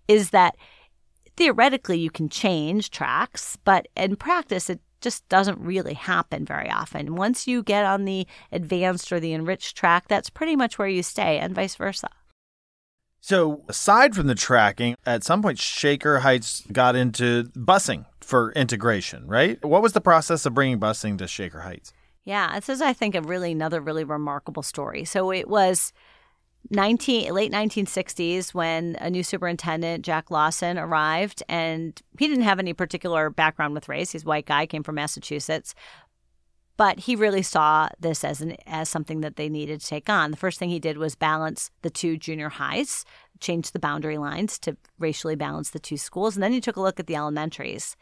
[0.09, 0.57] is that
[1.37, 7.17] theoretically you can change tracks, but in practice it just doesn't really happen very often.
[7.17, 11.03] Once you get on the advanced or the enriched track, that's pretty much where you
[11.03, 12.09] stay, and vice versa.
[13.23, 19.27] So, aside from the tracking, at some point, Shaker Heights got into busing for integration,
[19.27, 19.63] right?
[19.63, 21.93] What was the process of bringing busing to Shaker Heights?
[22.25, 25.05] Yeah, this is, I think, a really another really remarkable story.
[25.05, 25.93] So it was
[26.69, 32.73] 19 late 1960s when a new superintendent Jack Lawson arrived and he didn't have any
[32.73, 34.13] particular background with race.
[34.13, 35.75] He's a white guy came from Massachusetts.
[36.77, 40.31] But he really saw this as an as something that they needed to take on.
[40.31, 43.05] The first thing he did was balance the two junior highs
[43.41, 46.81] change the boundary lines to racially balance the two schools and then he took a
[46.81, 47.97] look at the elementaries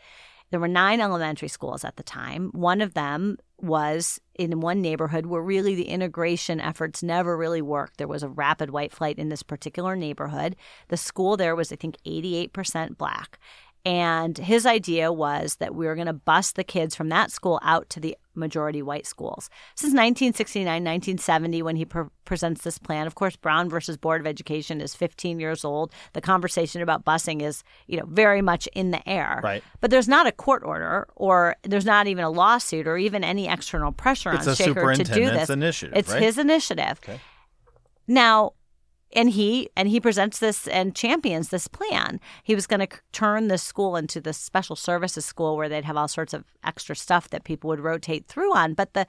[0.51, 2.51] there were nine elementary schools at the time.
[2.53, 7.99] One of them was in one neighborhood where really the integration efforts never really worked.
[7.99, 10.57] There was a rapid white flight in this particular neighborhood.
[10.89, 13.39] The school there was, I think, 88% black.
[13.85, 17.59] And his idea was that we were going to bus the kids from that school
[17.63, 19.51] out to the majority white schools.
[19.74, 24.27] Since 1969, 1970, when he pre- presents this plan, of course, Brown versus Board of
[24.27, 25.92] Education is 15 years old.
[26.12, 29.40] The conversation about busing is, you know, very much in the air.
[29.42, 29.62] Right.
[29.81, 33.48] But there's not a court order, or there's not even a lawsuit, or even any
[33.48, 35.51] external pressure It's on Shaker to do this.
[35.51, 36.22] initiative, It's right?
[36.22, 37.01] his initiative.
[37.03, 37.20] Okay.
[38.07, 38.53] Now,
[39.12, 42.21] and he and he presents this and champions this plan.
[42.42, 45.97] He was going to turn this school into this special services school where they'd have
[45.97, 48.75] all sorts of extra stuff that people would rotate through on.
[48.75, 49.07] But the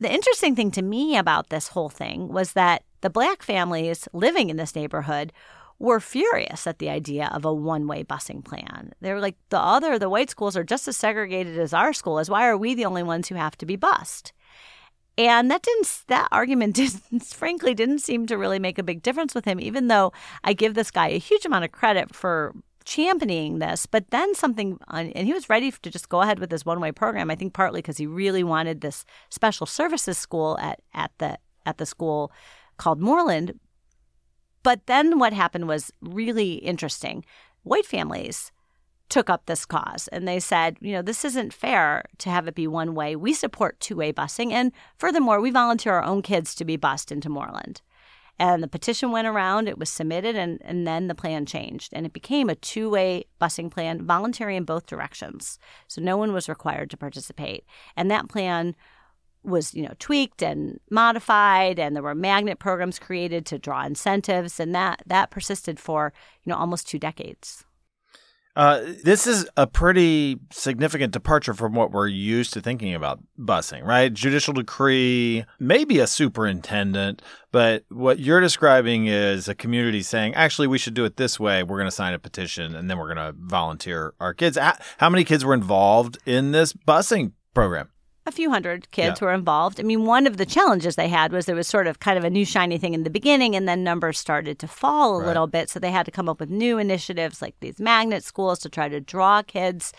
[0.00, 4.48] the interesting thing to me about this whole thing was that the black families living
[4.48, 5.32] in this neighborhood
[5.80, 8.92] were furious at the idea of a one-way busing plan.
[9.00, 12.18] They were like, the other, the white schools are just as segregated as our school
[12.18, 12.28] is.
[12.28, 14.32] Why are we the only ones who have to be bused?
[15.18, 19.34] And that didn't that argument didn't frankly didn't seem to really make a big difference
[19.34, 20.12] with him, even though
[20.44, 22.54] I give this guy a huge amount of credit for
[22.84, 23.84] championing this.
[23.84, 26.92] But then something, and he was ready to just go ahead with this one way
[26.92, 27.30] program.
[27.30, 31.78] I think partly because he really wanted this special services school at at the at
[31.78, 32.30] the school
[32.76, 33.58] called Moreland.
[34.62, 37.24] But then what happened was really interesting.
[37.64, 38.52] White families
[39.08, 42.54] took up this cause and they said, you know, this isn't fair to have it
[42.54, 43.16] be one way.
[43.16, 44.52] We support two way busing.
[44.52, 47.80] And furthermore, we volunteer our own kids to be bused into Moreland.
[48.40, 51.92] And the petition went around, it was submitted, and, and then the plan changed.
[51.92, 55.58] And it became a two way busing plan, voluntary in both directions.
[55.88, 57.64] So no one was required to participate.
[57.96, 58.76] And that plan
[59.44, 64.58] was you know tweaked and modified and there were magnet programs created to draw incentives
[64.58, 66.12] and that that persisted for
[66.44, 67.64] you know almost two decades
[68.58, 73.84] Uh, this is a pretty significant departure from what we're used to thinking about busing,
[73.84, 74.12] right?
[74.12, 80.76] Judicial decree, maybe a superintendent, but what you're describing is a community saying, actually, we
[80.76, 81.62] should do it this way.
[81.62, 84.58] We're going to sign a petition and then we're going to volunteer our kids.
[84.58, 87.90] How, many kids were involved in this busing program?
[88.28, 89.26] A few hundred kids Yeah.
[89.26, 89.80] were involved.
[89.80, 92.24] I mean, one of the challenges they had was there was sort of kind of
[92.24, 95.26] a new shiny thing in the beginning, and then numbers started to fall a Right.
[95.26, 95.70] little bit.
[95.70, 98.88] So they had to come up with new initiatives like these magnet schools to try
[98.88, 99.92] to draw kids.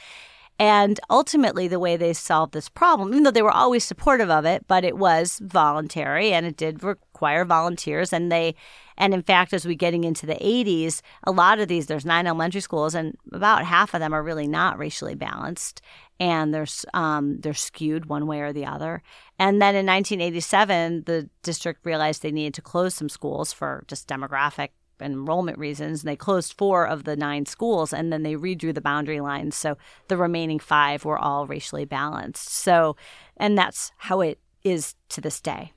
[0.62, 4.44] And ultimately, the way they solved this problem, even though they were always supportive of
[4.44, 8.12] it, but it was voluntary and it did require volunteers.
[8.12, 8.56] And they,
[8.98, 12.28] and in fact, as we getting into the 80s, a lot of these, there's nine
[12.28, 15.82] elementary schools, and about half of them are really not racially balanced,
[16.20, 19.02] and they're um, they're skewed one way or the other.
[19.38, 24.08] And then in 1987, the district realized they needed to close some schools for just
[24.08, 24.70] demographic
[25.02, 26.02] enrollment reasons.
[26.02, 29.56] And they closed four of the nine schools, and then they redrew the boundary lines.
[29.56, 29.78] So
[30.08, 32.50] the remaining five were all racially balanced.
[32.50, 32.96] So,
[33.38, 35.74] and that's how it is to this day.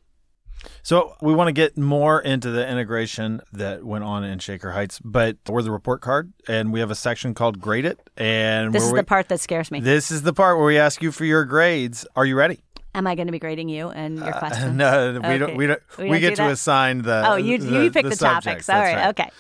[0.83, 5.01] So we want to get more into the integration that went on in Shaker Heights,
[5.05, 8.85] but we're the report card, and we have a section called "Grade It." And This
[8.85, 9.81] is we- the part that scares me.
[9.81, 12.07] This is the part where we ask you for your grades.
[12.17, 12.63] Are you ready?
[12.95, 14.75] Am I going to be grading you and your uh, questions?
[14.77, 15.57] no, we don't.
[15.57, 15.81] We don't.
[15.99, 16.51] We We, don't get do to that?
[16.53, 17.23] assign the.
[17.27, 18.67] Oh, you the, you pick the, subjects.
[18.67, 18.69] topics.
[18.69, 19.09] All right.
[19.09, 19.31] Okay.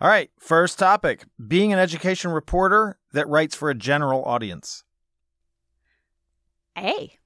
[0.00, 0.30] All right.
[0.38, 4.84] First topic: being an education reporter that writes for a general audience.
[6.76, 7.18] Hey.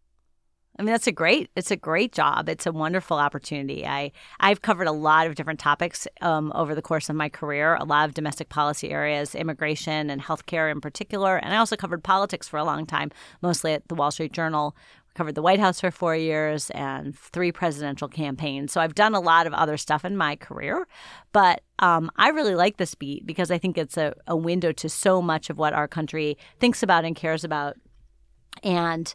[0.78, 2.48] I mean that's a great it's a great job.
[2.48, 3.84] It's a wonderful opportunity.
[3.84, 7.74] I I've covered a lot of different topics um, over the course of my career,
[7.74, 12.04] a lot of domestic policy areas, immigration and healthcare in particular, and I also covered
[12.04, 13.10] politics for a long time,
[13.42, 14.76] mostly at the Wall Street Journal.
[15.14, 18.70] Covered the White House for four years and three presidential campaigns.
[18.72, 20.86] So I've done a lot of other stuff in my career,
[21.32, 24.88] but um, I really like this beat because I think it's a, a window to
[24.88, 27.74] so much of what our country thinks about and cares about
[28.62, 29.12] and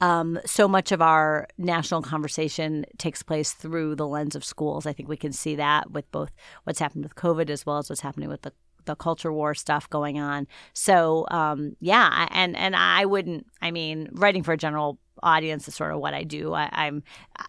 [0.00, 4.86] um, so much of our national conversation takes place through the lens of schools.
[4.86, 6.30] I think we can see that with both
[6.64, 8.52] what's happened with COVID as well as what's happening with the
[8.84, 10.46] the culture war stuff going on.
[10.72, 13.46] So um, yeah, and and I wouldn't.
[13.60, 16.54] I mean, writing for a general audience is sort of what I do.
[16.54, 17.02] I, I'm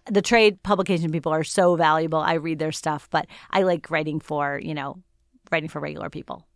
[0.06, 2.18] the trade publication people are so valuable.
[2.18, 5.02] I read their stuff, but I like writing for you know
[5.50, 6.46] writing for regular people.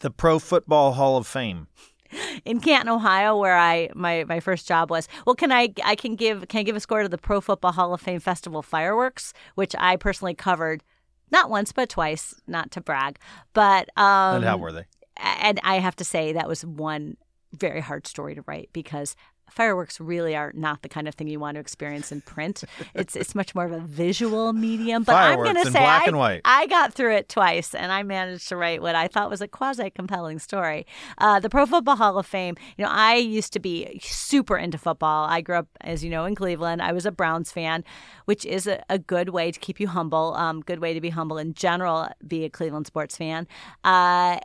[0.00, 1.66] The Pro Football Hall of Fame.
[2.44, 5.08] in Canton, Ohio, where I my my first job was.
[5.26, 7.72] Well, can I I can give can I give a score to the Pro Football
[7.72, 10.82] Hall of Fame Festival fireworks, which I personally covered
[11.30, 13.18] not once but twice, not to brag,
[13.52, 14.84] but um, and how were they?
[15.18, 17.16] and I have to say that was one
[17.52, 19.16] very hard story to write because
[19.50, 22.64] fireworks really are not the kind of thing you want to experience in print.
[22.94, 25.02] it's it's much more of a visual medium.
[25.02, 26.04] But I'm going to say I.
[26.44, 29.48] I got through it twice, and I managed to write what I thought was a
[29.48, 30.86] quasi compelling story.
[31.18, 32.56] Uh, the Pro Football Hall of Fame.
[32.76, 35.26] You know, I used to be super into football.
[35.28, 36.82] I grew up, as you know, in Cleveland.
[36.82, 37.84] I was a Browns fan,
[38.26, 40.34] which is a, a good way to keep you humble.
[40.34, 42.08] Um, good way to be humble in general.
[42.26, 43.46] Be a Cleveland sports fan.
[43.84, 44.38] Uh,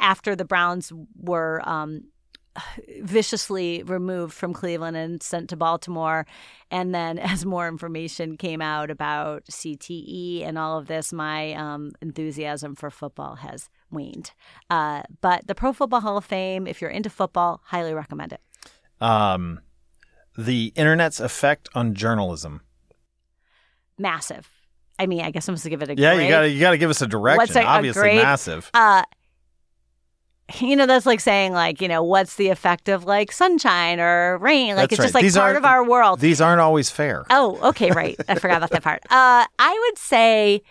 [0.00, 2.04] after the Browns were um,
[3.02, 6.26] viciously removed from Cleveland and sent to Baltimore.
[6.70, 11.92] And then, as more information came out about CTE and all of this, my um,
[12.00, 14.32] enthusiasm for football has waned.
[14.70, 18.40] Uh, but the Pro Football Hall of Fame, if you're into football, highly recommend it.
[19.00, 19.60] Um,
[20.36, 22.62] the internet's effect on journalism.
[23.98, 24.48] Massive.
[24.98, 26.26] I mean, I guess I'm supposed to give it a Yeah, grade.
[26.26, 27.38] you gotta you gotta give us a direction.
[27.38, 28.70] What's a- a Obviously, massive.
[28.74, 29.02] uh
[30.54, 34.38] you know that's like saying like you know what's the effect of like sunshine or
[34.38, 34.76] rain?
[34.76, 36.20] Like That's it's just like These part of our world.
[36.20, 37.24] These aren't always fair.
[37.30, 38.16] oh okay right.
[38.28, 39.02] I forgot about that part.
[39.10, 40.62] Uh i would say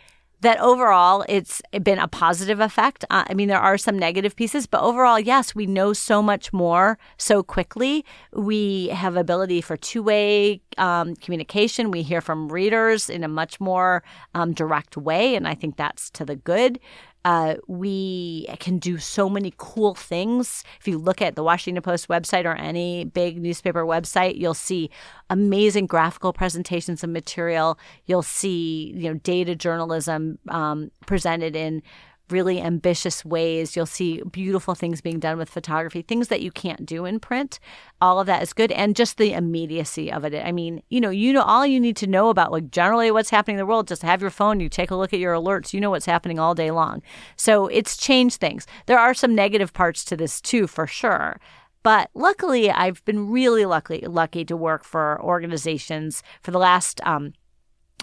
[0.41, 3.03] that overall it's been a positive effect.
[3.09, 6.51] Uh, i mean there are some negative pieces but overall yes we know so much
[6.53, 8.03] more so quickly.
[8.33, 11.91] We have ability for two-way um, communication.
[11.91, 14.03] We hear from readers in a much more
[14.33, 16.79] um, direct way and i think that's to the good
[17.27, 20.63] uh, we can do so many cool things.
[20.79, 24.89] If you look at the Washington Post website or any big newspaper website, you'll see
[25.29, 27.77] amazing graphical presentations of material.
[28.05, 31.83] You'll see, you know, data journalism um, presented in
[32.29, 33.75] really ambitious ways.
[33.75, 37.59] You'll see beautiful things being done with photography, things that you can't do in print.
[38.01, 38.71] All of that is good.
[38.71, 40.33] And just the immediacy of it.
[40.45, 43.29] I mean, you know, you know, all you need to know about like generally what's
[43.29, 45.73] happening in the world, just have your phone, you take a look at your alerts,
[45.73, 47.01] you know what's happening all day long.
[47.35, 48.67] So it's changed things.
[48.85, 51.39] There are some negative parts to this too, for sure.
[51.83, 57.33] But luckily, I've been really lucky lucky to work for organizations for the last um,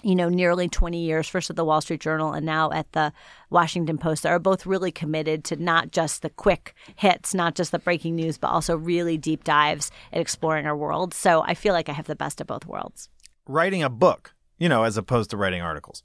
[0.05, 3.11] you know, nearly 20 years, first at the Wall Street Journal and now at the
[3.49, 7.71] Washington Post, that are both really committed to not just the quick hits, not just
[7.71, 11.15] the breaking news, but also really deep dives at exploring our world.
[11.15, 13.09] So I feel like I have the best of both worlds.
[13.47, 16.03] Writing a book, you know, as opposed to writing articles.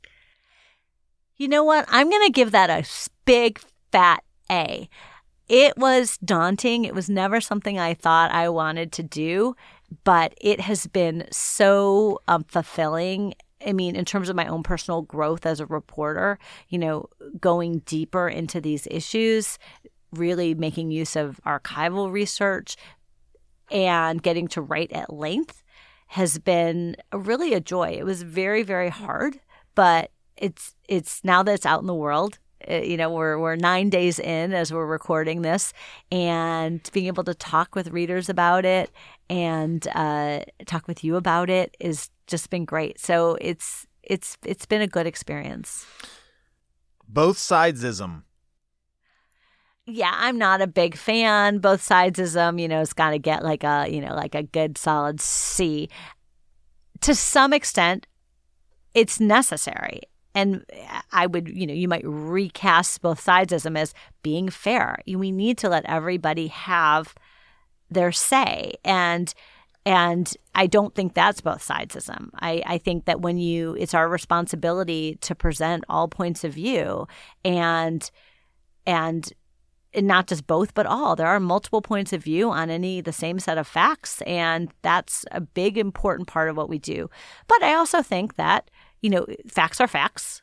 [1.37, 1.85] You know what?
[1.89, 2.89] I'm going to give that a
[3.27, 3.61] big
[3.93, 4.89] fat A.
[5.47, 6.87] It was daunting.
[6.87, 9.57] It was never something I thought I wanted to do,
[10.05, 13.35] but it has been so um, fulfilling.
[13.67, 16.39] I mean, in terms of my own personal growth as a reporter,
[16.69, 17.07] you know,
[17.41, 19.59] going deeper into these issues,
[20.13, 22.77] really making use of archival research
[23.71, 25.63] and getting to write at length
[26.09, 27.91] has been really a joy.
[27.91, 29.39] It was very, very hard,
[29.75, 32.39] but it's it's now that it's out in the world.
[32.69, 35.73] uh, You know, we're we're nine days in as we're recording this,
[36.11, 38.91] and being able to talk with readers about it
[39.29, 42.99] and uh, talk with you about it is just been great.
[42.99, 45.87] So it's it's it's been a good experience.
[47.07, 48.23] Both sidesism.
[49.87, 51.59] Yeah, I'm not a big fan.
[51.59, 54.79] Both sidesism, you know, it's got to get like a, you know, like a good
[54.79, 55.89] solid C.
[57.01, 58.07] To some extent,
[58.95, 60.03] it's necessary.
[60.33, 60.65] And
[61.11, 64.99] I would, you know, you might recast both sidesism as being fair.
[65.07, 67.15] We need to let everybody have
[67.91, 68.75] their say.
[68.85, 69.35] And
[69.87, 72.31] and I don't think that's both sidesism.
[72.35, 77.07] I, I think that when you, it's our responsibility to present all points of view
[77.45, 78.11] and
[78.87, 79.33] and
[79.93, 81.17] and not just both but all.
[81.17, 85.25] There are multiple points of view on any the same set of facts and that's
[85.33, 87.11] a big important part of what we do.
[87.49, 88.71] But i also think that
[89.01, 90.43] you know facts are facts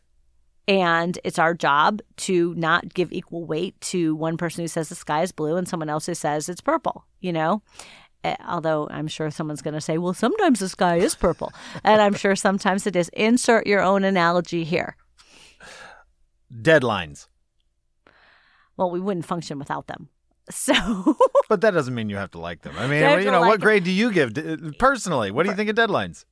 [0.68, 4.96] and it's our job to not give equal weight to one person who says the
[4.96, 7.62] sky is blue and someone else who says it's purple you know
[8.24, 11.54] Eh, although i'm sure someone's going to say well sometimes the sky is purple
[11.84, 14.96] and i'm sure sometimes it is insert your own analogy here
[16.52, 17.28] Deadlines.
[18.76, 20.10] well we wouldn't function without them
[20.50, 21.16] so
[21.50, 22.74] But that doesn't mean you have to like them.
[22.78, 25.30] I mean, Don't you know, like what grade do you give uh, personally?
[25.32, 26.26] What do you think of deadlines?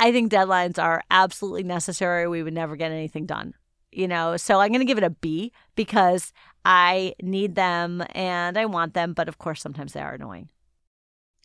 [0.00, 2.28] I think deadlines are absolutely necessary.
[2.28, 3.54] We would never get anything done.
[3.90, 6.32] You know, so I'm going to give it a B because
[6.68, 10.50] I need them and I want them, but of course sometimes they are annoying.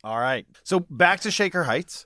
[0.04, 0.46] All right.
[0.64, 2.06] So back to Shaker Heights.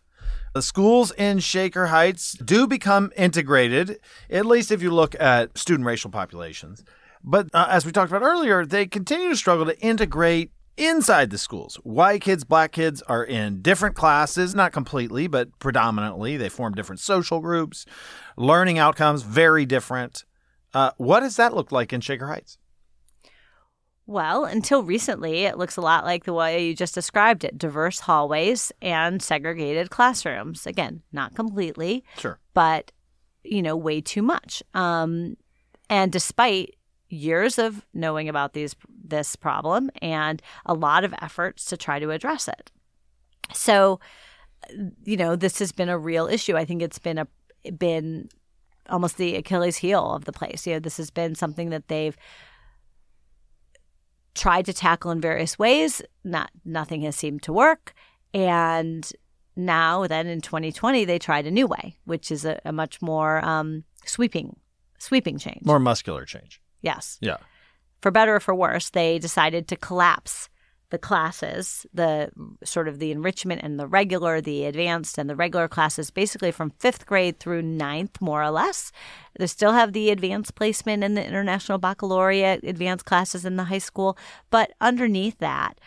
[0.53, 3.99] The schools in Shaker Heights do become integrated,
[4.30, 6.84] at least if you look at student racial populations.
[7.24, 11.39] But uh, as we talked about earlier, they continue to struggle to integrate inside the
[11.39, 11.78] schools.
[11.78, 16.38] White kids, black kids are in different classes, not completely, but predominantly.
[16.38, 17.88] They form different social groups.
[18.38, 20.24] Learning outcomes very different.
[20.72, 22.59] Uh, what does that look like in Shaker Heights?
[24.08, 27.99] Well, until recently, it looks a lot like the way you just described it diverse
[27.99, 30.66] hallways and segregated classrooms.
[30.66, 32.39] Again, not completely, Sure.
[32.53, 32.93] but,
[33.43, 34.64] you know, way too much.
[34.74, 35.36] Um,
[35.89, 36.76] and despite
[37.10, 42.12] years of knowing about these this problem and a lot of efforts to try to
[42.12, 42.72] address it.
[43.53, 43.99] So,
[45.05, 46.58] you know, this has been a real issue.
[46.58, 47.28] I think it's been a
[47.72, 48.28] been
[48.89, 50.66] almost the Achilles heel of the place.
[50.68, 52.18] You know, this has been something that they've
[54.38, 56.02] tried to tackle in various ways.
[56.24, 57.94] Not nothing has seemed to work,
[58.34, 59.10] and
[59.56, 63.44] now then in 2020 they tried a new way, which is a, a much more
[63.44, 64.56] um, sweeping
[65.00, 65.66] sweeping change.
[65.66, 66.62] More muscular change.
[66.82, 67.18] Yes.
[67.22, 67.38] Yeah.
[68.02, 70.50] For better or for worse, they decided to collapse
[70.90, 72.30] the classes, the
[72.64, 76.72] sort of the enrichment and the regular, the advanced and the regular classes, basically from
[76.80, 78.92] fifth grade through ninth, more or less.
[79.38, 83.78] They still have the advanced placement and the international baccalaureate advanced classes in the high
[83.80, 84.18] school,
[84.50, 85.80] but underneath that,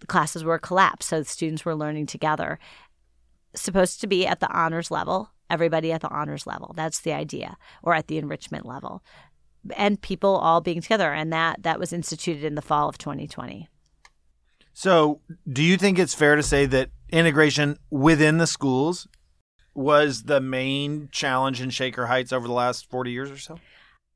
[0.00, 2.58] the classes were collapsed, so the students were learning together.
[3.54, 6.72] Supposed to be at the honors level, everybody at the honors level.
[6.76, 9.02] That's the idea, or at the enrichment level
[9.76, 13.68] and people all being together and that that was instituted in the fall of 2020
[14.72, 19.08] so do you think it's fair to say that integration within the schools
[19.74, 23.58] was the main challenge in shaker heights over the last 40 years or so?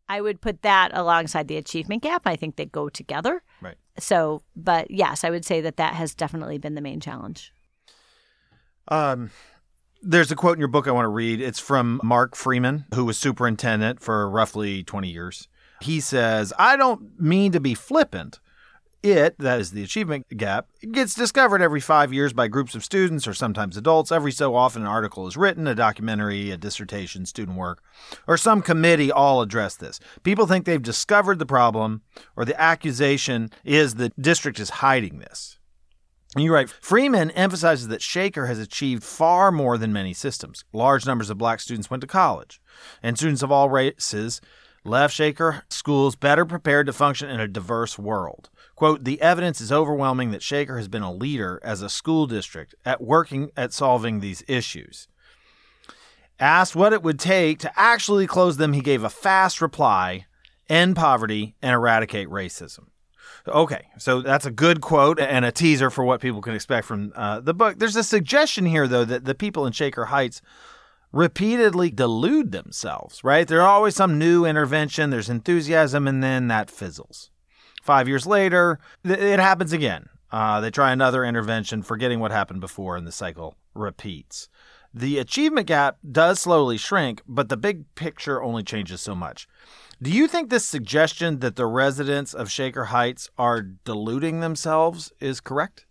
[0.09, 2.23] I would put that alongside the achievement gap.
[2.27, 3.43] I think they go together.
[3.61, 3.77] Right.
[3.99, 7.53] So but yes i would say that that has definitely been the main challenge.
[8.89, 9.31] Um
[10.03, 11.41] there's a quote in your book I want to read.
[11.41, 15.49] It's from Mark Freeman, who was superintendent for roughly 20 years.
[15.81, 18.41] He says, I don't mean to be flippant.
[19.03, 23.27] It, that is the achievement gap, gets discovered every five years by groups of students
[23.27, 24.13] or sometimes adults.
[24.13, 27.83] Every so often, an article is written, a documentary, a dissertation, student work,
[28.27, 30.01] or some committee all address this.
[30.23, 32.03] People think they've discovered the problem,
[32.37, 35.59] or the accusation is the district is hiding this.
[36.37, 36.71] You're right.
[36.71, 40.65] Freeman emphasizes that Shaker has achieved far more than many systems.
[40.73, 42.61] Large numbers of black students went to college,
[43.03, 44.41] and students of all races
[44.85, 48.49] left Shaker schools better prepared to function in a diverse world.
[48.77, 52.77] Quote, the evidence is overwhelming that Shaker has been a leader as a school district
[52.85, 55.09] at working at solving these issues.
[56.39, 60.27] Asked what it would take to actually close them, he gave a fast reply
[60.69, 62.90] end poverty and eradicate racism.
[63.49, 67.13] Okay, so that's a good quote and a teaser for what people can expect from
[67.17, 67.79] uh, the book.
[67.79, 70.43] There's a suggestion here, though, that the people in Shaker Heights
[71.13, 73.49] repeatedly delude themselves, right?
[73.49, 77.31] There's always some new intervention, there's enthusiasm, and then that fizzles.
[77.83, 80.09] Five years later, th- it happens again.
[80.31, 84.49] Uh, they try another intervention, forgetting what happened before, and the cycle repeats.
[84.93, 89.49] The achievement gap does slowly shrink, but the big picture only changes so much.
[90.03, 95.41] Do you think this suggestion that the residents of Shaker Heights are deluding themselves is
[95.41, 95.85] correct?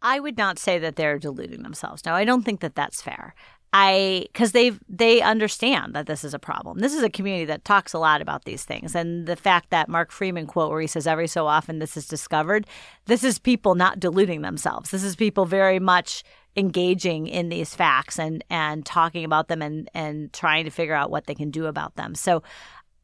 [0.00, 2.04] I would not say that they're deluding themselves.
[2.04, 3.34] No, I don't think that that's fair.
[3.72, 6.78] I because they they understand that this is a problem.
[6.78, 9.88] This is a community that talks a lot about these things, and the fact that
[9.88, 12.68] Mark Freeman quote where he says every so often this is discovered,
[13.06, 14.90] this is people not deluding themselves.
[14.90, 16.22] This is people very much
[16.56, 21.10] engaging in these facts and and talking about them and and trying to figure out
[21.10, 22.14] what they can do about them.
[22.14, 22.42] So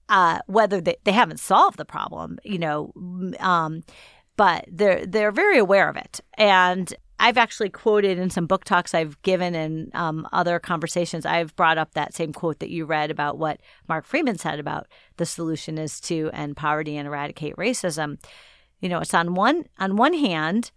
[0.08, 2.92] uh, whether they, they haven't solved the problem, you know,
[3.38, 3.82] um,
[4.36, 6.20] but they're they're very aware of it.
[6.34, 11.26] And I've actually quoted in some book talks I've given and um, other conversations.
[11.26, 14.88] I've brought up that same quote that you read about what Mark Freeman said about
[15.18, 18.18] the solution is to end poverty and eradicate racism.
[18.80, 20.70] You know, it's on one on one hand,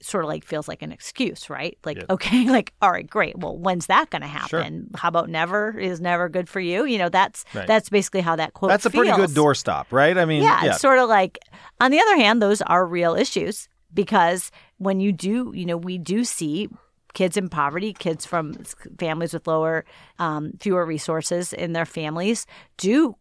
[0.00, 1.78] sort of like feels like an excuse, right?
[1.84, 3.38] Like, okay, like, all right, great.
[3.38, 4.88] Well, when's that going to happen?
[4.90, 5.00] Sure.
[5.00, 6.84] How about never is never good for you?
[6.84, 7.66] You know, that's right.
[7.66, 8.70] that's basically how that quote.
[8.70, 9.06] That's a feels.
[9.06, 10.16] pretty good doorstop, right?
[10.16, 11.38] I mean, yeah, yeah, it's sort of like.
[11.80, 15.98] On the other hand, those are real issues because when you do, you know, we
[15.98, 16.68] do see
[17.14, 18.54] kids in poverty, kids from
[18.98, 19.84] families with lower,
[20.18, 23.16] um, fewer resources in their families do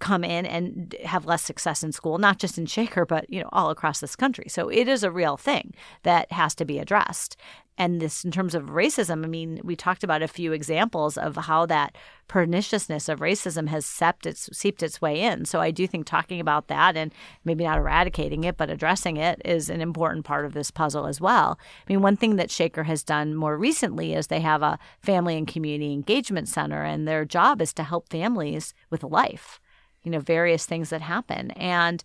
[0.00, 3.48] come in and have less success in school, not just in Shaker, but you know
[3.52, 4.46] all across this country.
[4.48, 7.36] So it is a real thing that has to be addressed.
[7.78, 11.36] And this, in terms of racism, I mean, we talked about a few examples of
[11.36, 11.96] how that
[12.28, 15.46] perniciousness of racism has seeped its, seeped its way in.
[15.46, 17.10] So I do think talking about that and
[17.42, 21.22] maybe not eradicating it, but addressing it is an important part of this puzzle as
[21.22, 21.58] well.
[21.58, 25.38] I mean, one thing that Shaker has done more recently is they have a family
[25.38, 29.58] and community engagement center, and their job is to help families with life
[30.02, 31.50] you know, various things that happen.
[31.52, 32.02] And,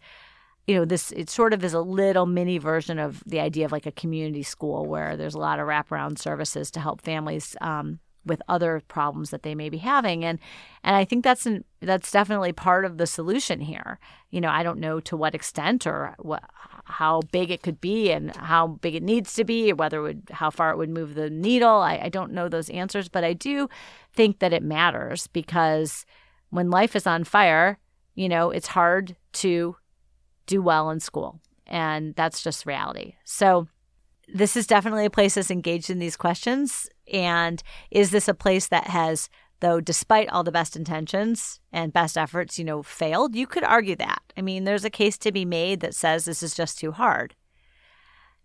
[0.68, 3.72] you know, this it sort of is a little mini version of the idea of
[3.72, 8.00] like a community school where there's a lot of wraparound services to help families um,
[8.26, 10.26] with other problems that they may be having.
[10.26, 10.40] And
[10.84, 14.00] and I think that's an, that's definitely part of the solution here.
[14.32, 16.44] You know, I don't know to what extent or what
[16.86, 20.04] how big it could be and how big it needs to be, or whether it
[20.04, 21.78] would how far it would move the needle.
[21.78, 23.70] I, I don't know those answers, but I do
[24.14, 26.06] think that it matters because
[26.50, 27.78] when life is on fire,
[28.16, 29.76] you know, it's hard to
[30.48, 31.40] do well in school.
[31.68, 33.16] And that's just reality.
[33.24, 33.68] So,
[34.28, 36.90] this is definitely a place that's engaged in these questions.
[37.14, 37.62] And
[37.92, 42.60] is this a place that has though despite all the best intentions and best efforts,
[42.60, 44.22] you know, failed, you could argue that.
[44.38, 47.36] I mean, there's a case to be made that says this is just too hard.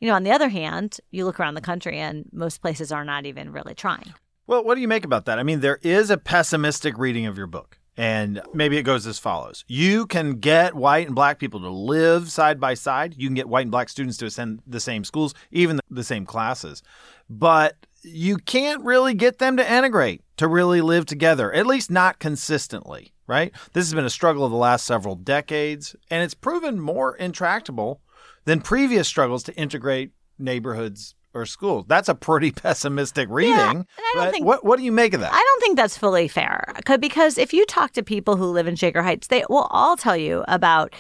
[0.01, 3.05] You know, on the other hand, you look around the country and most places are
[3.05, 4.14] not even really trying.
[4.47, 5.39] Well, what do you make about that?
[5.39, 7.79] I mean, there is a pessimistic reading of your book.
[8.01, 12.30] And maybe it goes as follows You can get white and black people to live
[12.30, 13.14] side by side.
[13.18, 16.24] You can get white and black students to attend the same schools, even the same
[16.24, 16.82] classes.
[17.28, 22.18] But you can't really get them to integrate, to really live together, at least not
[22.18, 23.53] consistently, right?
[23.74, 28.01] This has been a struggle of the last several decades, and it's proven more intractable
[28.46, 31.85] than previous struggles to integrate neighborhoods or schools.
[31.89, 33.55] That's a pretty pessimistic reading.
[33.55, 35.33] Yeah, and I don't think, what, what do you make of that?
[35.33, 36.74] I don't think that's fully fair.
[36.99, 40.16] Because if you talk to people who live in Shaker Heights, they will all tell
[40.16, 40.95] you about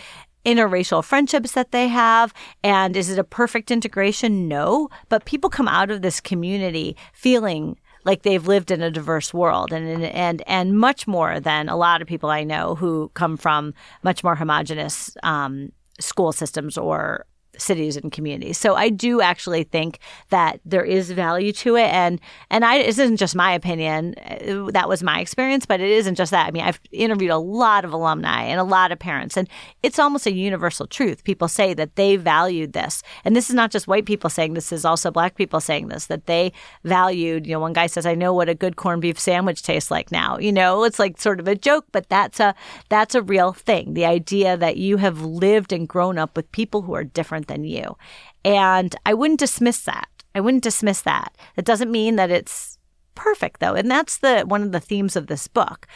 [0.44, 2.32] interracial friendships that they have.
[2.62, 4.48] And is it a perfect integration?
[4.48, 4.88] No.
[5.08, 9.72] But people come out of this community feeling like they've lived in a diverse world
[9.74, 13.74] and and and much more than a lot of people I know who come from
[14.02, 15.70] much more homogenous um,
[16.00, 17.26] school systems or
[17.58, 18.58] cities and communities.
[18.58, 19.98] So I do actually think
[20.30, 22.20] that there is value to it, and
[22.50, 24.14] and I this isn't just my opinion.
[24.18, 26.46] Uh, that was my experience, but it isn't just that.
[26.46, 29.48] I mean, I've interviewed a lot of alumni and a lot of parents, and
[29.82, 31.24] it's almost a universal truth.
[31.24, 34.72] People say that they valued this, and this is not just white people saying this.
[34.72, 36.52] Is also black people saying this that they
[36.84, 37.46] valued.
[37.46, 40.12] You know, one guy says, "I know what a good corned beef sandwich tastes like
[40.12, 42.54] now." You know, it's like sort of a joke, but that's a
[42.88, 43.94] that's a real thing.
[43.94, 47.64] The idea that you have lived and grown up with people who are different than
[47.64, 47.96] you.
[48.44, 50.08] And I wouldn't dismiss that.
[50.34, 51.36] I wouldn't dismiss that.
[51.56, 52.78] It doesn't mean that it's
[53.14, 53.74] perfect though.
[53.74, 55.86] And that's the one of the themes of this book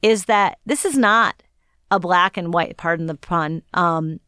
[0.00, 1.42] is that this is not
[1.90, 4.18] a black and white, pardon the pun, um,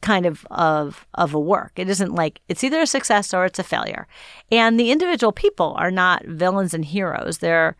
[0.00, 1.72] kind of of of a work.
[1.76, 4.06] It isn't like it's either a success or it's a failure.
[4.50, 7.38] And the individual people are not villains and heroes.
[7.38, 7.76] They're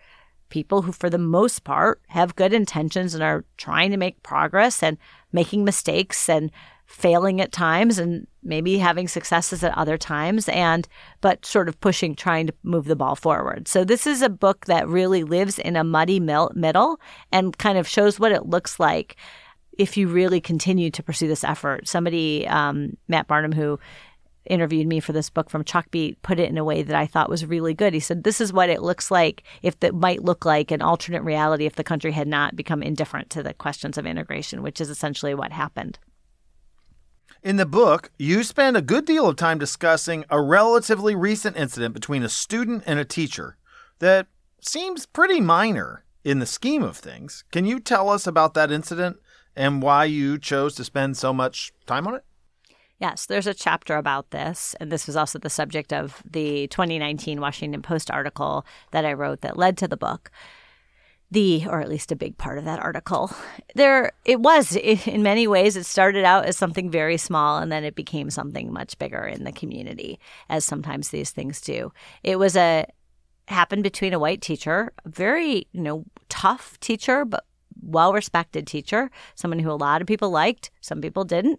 [0.48, 4.82] people who for the most part have good intentions and are trying to make progress
[4.82, 4.98] and
[5.32, 6.50] making mistakes and
[6.84, 10.88] failing at times and maybe having successes at other times and
[11.20, 13.68] but sort of pushing trying to move the ball forward.
[13.68, 17.88] So this is a book that really lives in a muddy middle and kind of
[17.88, 19.16] shows what it looks like
[19.78, 21.88] if you really continue to pursue this effort.
[21.88, 23.78] Somebody um, matt barnum who
[24.46, 27.30] interviewed me for this book from chalkbeat put it in a way that i thought
[27.30, 27.94] was really good.
[27.94, 31.22] He said this is what it looks like if that might look like an alternate
[31.22, 34.90] reality if the country had not become indifferent to the questions of integration which is
[34.90, 35.98] essentially what happened
[37.42, 41.92] in the book, you spend a good deal of time discussing a relatively recent incident
[41.92, 43.56] between a student and a teacher
[43.98, 44.28] that
[44.60, 47.44] seems pretty minor in the scheme of things.
[47.50, 49.16] Can you tell us about that incident
[49.56, 52.24] and why you chose to spend so much time on it?
[53.00, 54.76] Yes, there's a chapter about this.
[54.78, 59.40] And this was also the subject of the 2019 Washington Post article that I wrote
[59.40, 60.30] that led to the book
[61.32, 63.30] the or at least a big part of that article.
[63.74, 64.76] There it was
[65.06, 68.72] in many ways it started out as something very small and then it became something
[68.72, 71.92] much bigger in the community as sometimes these things do.
[72.22, 72.86] It was a
[73.48, 77.44] happened between a white teacher a very you know tough teacher but
[77.82, 81.58] well respected teacher someone who a lot of people liked some people didn't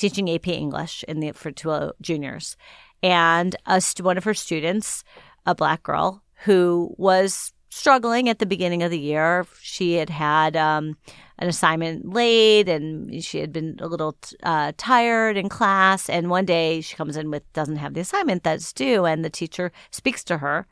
[0.00, 2.56] teaching ap english in the for two juniors.
[3.02, 5.04] And a, one of her students
[5.46, 9.46] a black girl who was struggling at the beginning of the year.
[9.62, 10.96] She had had um,
[11.38, 16.10] an assignment late and she had been a little uh, tired in class.
[16.10, 19.30] And one day she comes in with doesn't have the assignment that's due, and the
[19.30, 20.66] teacher speaks to her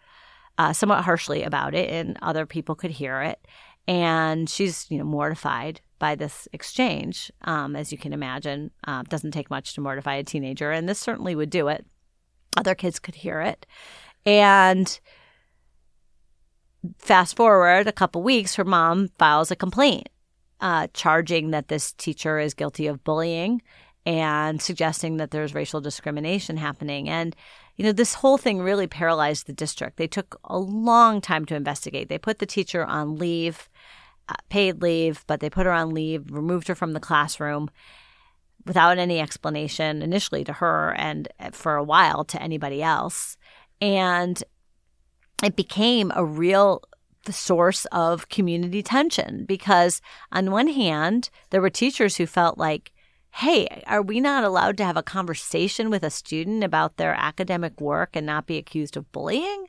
[0.59, 3.47] uh, somewhat harshly about it, and other people could hear it.
[3.87, 8.71] And she's you know mortified by this exchange, um, as you can imagine.
[8.87, 11.87] Uh, doesn't take much to mortify a teenager, and this certainly would do it.
[12.57, 13.67] Other kids could hear it,
[14.27, 14.99] and
[16.99, 20.09] fast forward a couple weeks, her mom files a complaint,
[20.61, 23.62] uh, charging that this teacher is guilty of bullying
[24.07, 27.09] and suggesting that there's racial discrimination happening.
[27.09, 27.37] And,
[27.76, 29.97] you know, this whole thing really paralyzed the district.
[29.97, 32.09] They took a long time to investigate.
[32.09, 33.68] They put the teacher on leave,
[34.29, 37.68] uh, paid leave, but they put her on leave, removed her from the classroom
[38.64, 43.37] without any explanation initially to her and uh, for a while to anybody else.
[43.81, 44.43] And
[45.43, 46.82] it became a real
[47.30, 50.01] source of community tension because
[50.32, 52.93] on one hand there were teachers who felt like
[53.32, 57.78] hey are we not allowed to have a conversation with a student about their academic
[57.80, 59.66] work and not be accused of bullying?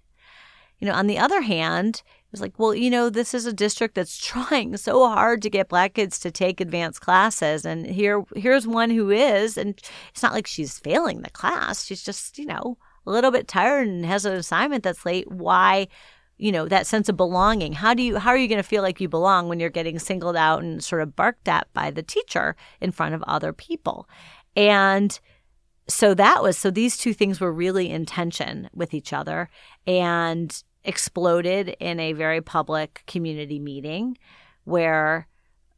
[0.80, 3.52] You know on the other hand it was like well you know this is a
[3.52, 8.24] district that's trying so hard to get black kids to take advanced classes and here
[8.36, 11.86] here's one who is and it's not like she's failing the class.
[11.86, 15.88] She's just you know a little bit tired and has an assignment that's late, why,
[16.38, 17.74] you know that sense of belonging?
[17.74, 20.00] How do you how are you going to feel like you belong when you're getting
[20.00, 24.08] singled out and sort of barked at by the teacher in front of other people?
[24.56, 25.20] And
[25.88, 29.50] so that was so these two things were really in tension with each other
[29.86, 34.18] and exploded in a very public community meeting
[34.64, 35.28] where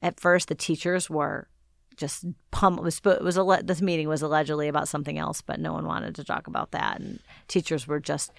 [0.02, 1.48] at first the teachers were
[1.98, 5.86] just pump was was a this meeting was allegedly about something else but no one
[5.86, 8.32] wanted to talk about that and teachers were just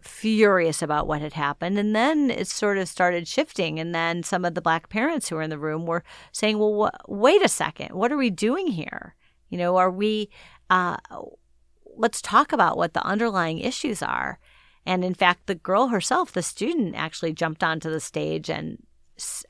[0.00, 1.78] furious about what had happened.
[1.78, 3.78] And then it sort of started shifting.
[3.78, 6.90] And then some of the black parents who were in the room were saying, well,
[6.90, 9.14] wh- wait a second, what are we doing here?
[9.48, 10.30] You know, are we,
[10.70, 10.98] uh,
[11.96, 14.38] let's talk about what the underlying issues are.
[14.86, 18.82] And in fact, the girl herself, the student, actually jumped onto the stage and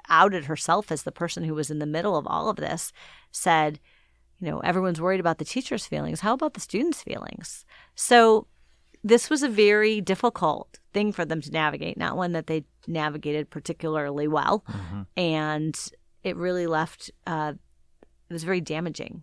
[0.08, 2.92] outed herself as the person who was in the middle of all of this,
[3.30, 3.78] said,
[4.38, 6.20] you know, everyone's worried about the teacher's feelings.
[6.20, 7.64] How about the student's feelings?
[7.94, 8.46] So
[9.04, 13.50] this was a very difficult thing for them to navigate, not one that they navigated
[13.50, 14.64] particularly well.
[14.68, 15.02] Mm-hmm.
[15.16, 15.78] And
[16.22, 17.54] it really left, uh,
[18.28, 19.22] it was very damaging.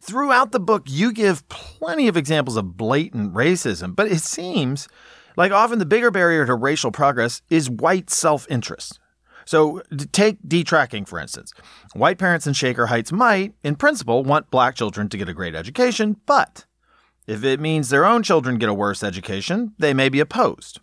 [0.00, 4.88] Throughout the book, you give plenty of examples of blatant racism, but it seems
[5.36, 8.98] like often the bigger barrier to racial progress is white self interest.
[9.44, 11.52] So, take detracking, for instance.
[11.94, 15.56] White parents in Shaker Heights might, in principle, want black children to get a great
[15.56, 16.64] education, but
[17.26, 20.80] if it means their own children get a worse education, they may be opposed.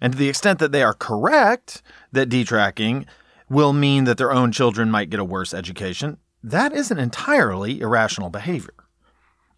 [0.00, 3.06] And to the extent that they are correct that detracking
[3.48, 8.30] will mean that their own children might get a worse education, that isn't entirely irrational
[8.30, 8.74] behavior.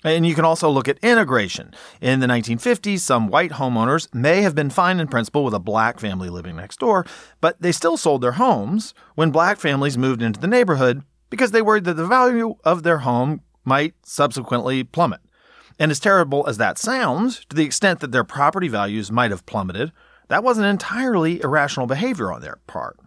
[0.05, 1.75] And you can also look at integration.
[2.01, 5.99] In the 1950s, some white homeowners may have been fine in principle with a black
[5.99, 7.07] family living next door,
[7.41, 11.63] but they still sold their homes when black families moved into the neighborhood because they
[11.63, 15.21] worried that the value of their home might subsequently plummet.
[15.79, 19.47] And as terrible as that sounds, to the extent that their property values might have
[19.47, 19.91] plummeted,
[20.29, 22.99] that wasn't entirely irrational behavior on their part.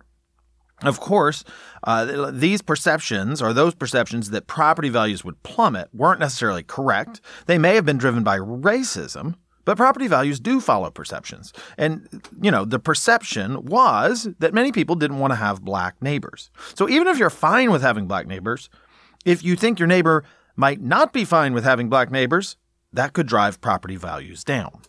[0.84, 1.44] Of course,
[1.86, 7.20] uh, these perceptions, or those perceptions that property values would plummet, weren't necessarily correct.
[7.48, 11.52] They may have been driven by racism, but property values do follow perceptions.
[11.78, 12.08] And,
[12.42, 16.52] you know, the perception was that many people didn't want to have black neighbors.
[16.76, 18.70] So even if you're fine with having black neighbors,
[19.26, 20.24] if you think your neighbor
[20.56, 22.56] might not be fine with having black neighbors,
[22.94, 24.82] that could drive property values down.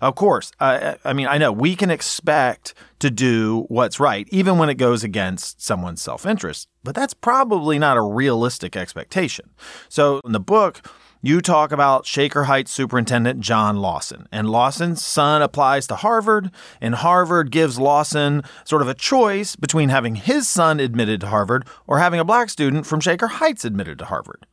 [0.00, 4.58] Of course, uh, I mean, I know we can expect to do what's right, even
[4.58, 9.50] when it goes against someone's self interest, but that's probably not a realistic expectation.
[9.88, 10.82] So in the book,
[11.24, 16.50] you talk about Shaker Heights Superintendent John Lawson, and Lawson's son applies to Harvard,
[16.82, 21.66] and Harvard gives Lawson sort of a choice between having his son admitted to Harvard
[21.86, 24.46] or having a black student from Shaker Heights admitted to Harvard.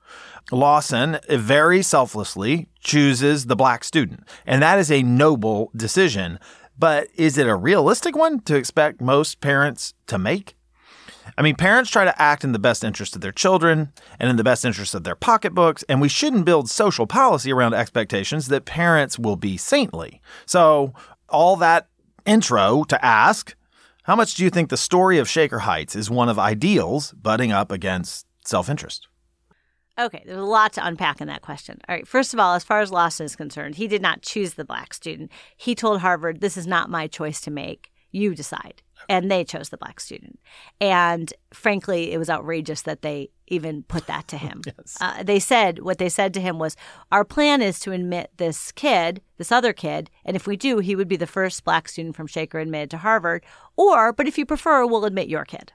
[0.52, 6.39] Lawson very selflessly chooses the black student, and that is a noble decision.
[6.78, 10.56] But is it a realistic one to expect most parents to make?
[11.38, 14.36] I mean, parents try to act in the best interest of their children and in
[14.36, 18.66] the best interest of their pocketbooks, and we shouldn't build social policy around expectations that
[18.66, 20.22] parents will be saintly.
[20.46, 20.94] So,
[21.30, 21.88] all that
[22.26, 23.56] intro to ask,
[24.04, 27.52] how much do you think the story of Shaker Heights is one of ideals butting
[27.52, 29.08] up against self interest?
[30.06, 31.80] Okay, there's a lot to unpack in that question.
[31.88, 34.56] All right, first of all, as far as Lawson is concerned, he did not choose
[34.56, 35.32] the black student.
[35.56, 37.91] He told Harvard, This is not my choice to make.
[38.12, 40.39] You decide and they chose the black student.
[40.80, 44.62] And frankly, it was outrageous that they even put that to him.
[44.66, 44.97] yes.
[45.02, 46.76] uh, they said what they said to him was,
[47.12, 50.95] "Our plan is to admit this kid, this other kid, and if we do, he
[50.95, 53.43] would be the first black student from Shaker admitted to Harvard.
[53.76, 55.74] Or, but if you prefer, we'll admit your kid."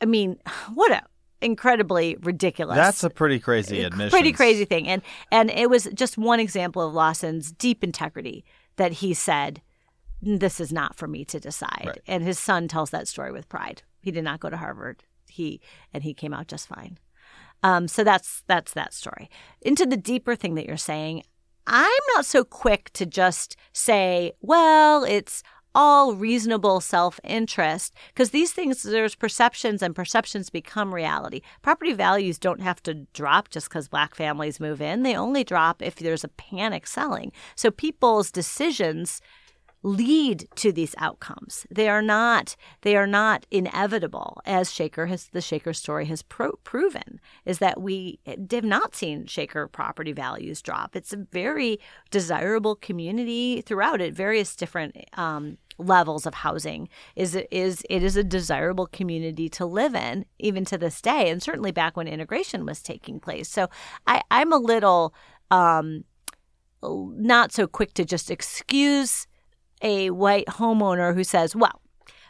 [0.00, 0.38] I mean,
[0.74, 1.02] what a
[1.40, 2.76] incredibly ridiculous.
[2.76, 4.10] That's a pretty crazy admission.
[4.10, 4.88] Pretty crazy thing.
[4.88, 8.44] And and it was just one example of Lawson's deep integrity
[8.76, 9.62] that he said
[10.22, 11.84] this is not for me to decide.
[11.86, 12.00] Right.
[12.06, 13.82] And his son tells that story with pride.
[14.00, 15.04] He did not go to Harvard.
[15.28, 15.60] He
[15.92, 16.98] and he came out just fine.
[17.62, 19.30] Um, so that's that's that story.
[19.60, 21.22] Into the deeper thing that you're saying,
[21.66, 25.42] I'm not so quick to just say, well, it's
[25.74, 31.42] all reasonable self interest because these things, there's perceptions and perceptions become reality.
[31.62, 35.82] Property values don't have to drop just because black families move in, they only drop
[35.82, 37.32] if there's a panic selling.
[37.54, 39.20] So people's decisions
[39.82, 41.66] lead to these outcomes.
[41.70, 46.58] They are not they are not inevitable, as Shaker has the Shaker story has pro-
[46.64, 47.20] proven.
[47.44, 50.96] Is that we have not seen Shaker property values drop.
[50.96, 51.78] It's a very
[52.10, 54.14] desirable community throughout it.
[54.14, 59.94] Various different um, levels of housing is is it is a desirable community to live
[59.94, 63.48] in even to this day, and certainly back when integration was taking place.
[63.48, 63.68] So
[64.06, 65.14] I, I'm a little.
[65.50, 66.04] Um,
[66.82, 69.26] not so quick to just excuse
[69.82, 71.80] a white homeowner who says, well,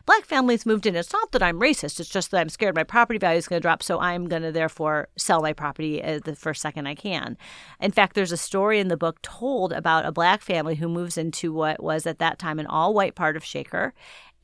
[0.07, 0.96] black families moved in.
[0.96, 2.01] It's not that I'm racist.
[2.01, 3.82] It's just that I'm scared my property value is going to drop.
[3.82, 7.36] So I'm going to therefore sell my property uh, the first second I can.
[7.80, 11.16] In fact, there's a story in the book told about a black family who moves
[11.16, 13.94] into what was at that time an all white part of Shaker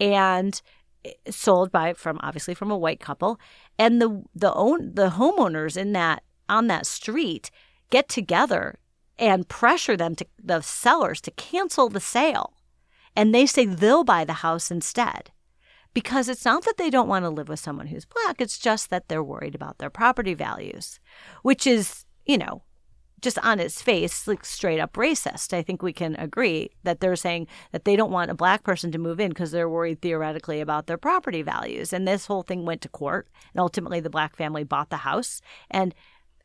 [0.00, 0.60] and
[1.04, 3.40] eh, sold by from obviously from a white couple
[3.78, 7.50] and the the own the homeowners in that on that street
[7.90, 8.78] get together
[9.18, 12.52] and pressure them to the sellers to cancel the sale
[13.16, 15.30] and they say they'll buy the house instead
[15.96, 18.90] because it's not that they don't want to live with someone who's black, it's just
[18.90, 21.00] that they're worried about their property values,
[21.40, 22.62] which is, you know,
[23.22, 25.54] just on its face, like straight up racist.
[25.54, 28.92] I think we can agree that they're saying that they don't want a black person
[28.92, 31.94] to move in because they're worried theoretically about their property values.
[31.94, 35.40] And this whole thing went to court, and ultimately the black family bought the house,
[35.70, 35.94] and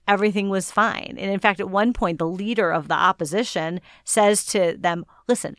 [0.07, 1.17] everything was fine.
[1.19, 5.57] And in fact, at one point, the leader of the opposition says to them, Listen,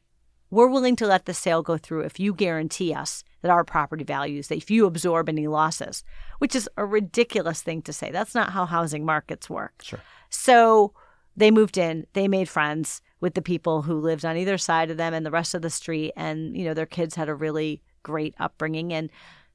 [0.52, 4.04] we're willing to let the sale go through if you guarantee us that our property
[4.04, 6.04] values, that if you absorb any losses,
[6.40, 8.10] which is a ridiculous thing to say.
[8.10, 9.72] That's not how housing markets work.
[9.82, 10.00] Sure.
[10.28, 10.92] So
[11.34, 14.98] they moved in, they made friends with the people who lived on either side of
[14.98, 16.12] them and the rest of the street.
[16.16, 19.08] And, you know, their kids had a really great upbringing and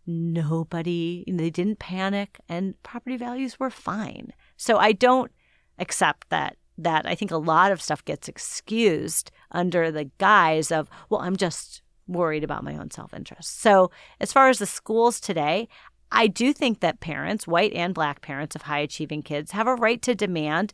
[0.07, 4.33] nobody, you know, they didn't panic and property values were fine.
[4.55, 5.31] So I don't
[5.77, 10.89] accept that that I think a lot of stuff gets excused under the guise of,
[11.09, 13.59] well, I'm just worried about my own self interest.
[13.59, 15.67] So, as far as the schools today,
[16.11, 19.75] I do think that parents, white and black parents of high achieving kids, have a
[19.75, 20.73] right to demand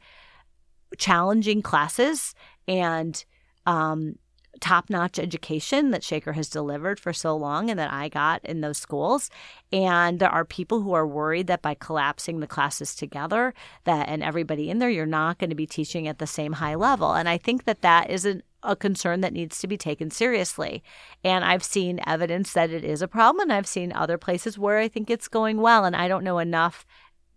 [0.97, 2.36] challenging classes
[2.68, 3.24] and
[3.66, 4.16] um,
[4.60, 8.62] top notch education that Shaker has delivered for so long and that I got in
[8.62, 9.30] those schools.
[9.72, 14.24] And there are people who are worried that by collapsing the classes together, that and
[14.24, 17.14] everybody in there, you're not going to be teaching at the same high level.
[17.14, 18.28] And I think that that is
[18.64, 20.84] a concern that needs to be taken seriously.
[21.24, 24.78] And I've seen evidence that it is a problem, and I've seen other places where
[24.78, 25.84] I think it's going well.
[25.84, 26.86] And I don't know enough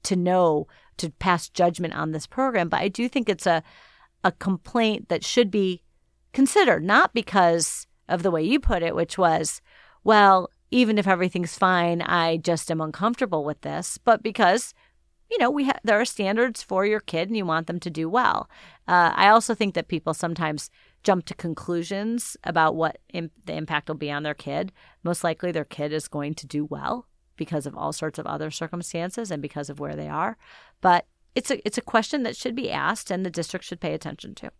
[0.04, 3.62] to know to pass judgment on this program, but I do think it's a
[4.24, 5.82] a complaint that should be
[6.36, 9.62] consider, not because of the way you put it, which was,
[10.04, 14.74] well, even if everything's fine, I just am uncomfortable with this, but because
[15.30, 17.90] you know we have there are standards for your kid and you want them to
[17.90, 18.48] do well.
[18.86, 20.70] Uh, I also think that people sometimes
[21.02, 24.72] jump to conclusions about what the impact will be on their kid.
[25.02, 27.06] Most likely, their kid is going to do well
[27.36, 30.36] because of all sorts of other circumstances and because of where they are.
[30.80, 33.94] But it's a it's a question that should be asked, and the district should pay
[33.94, 34.50] attention to.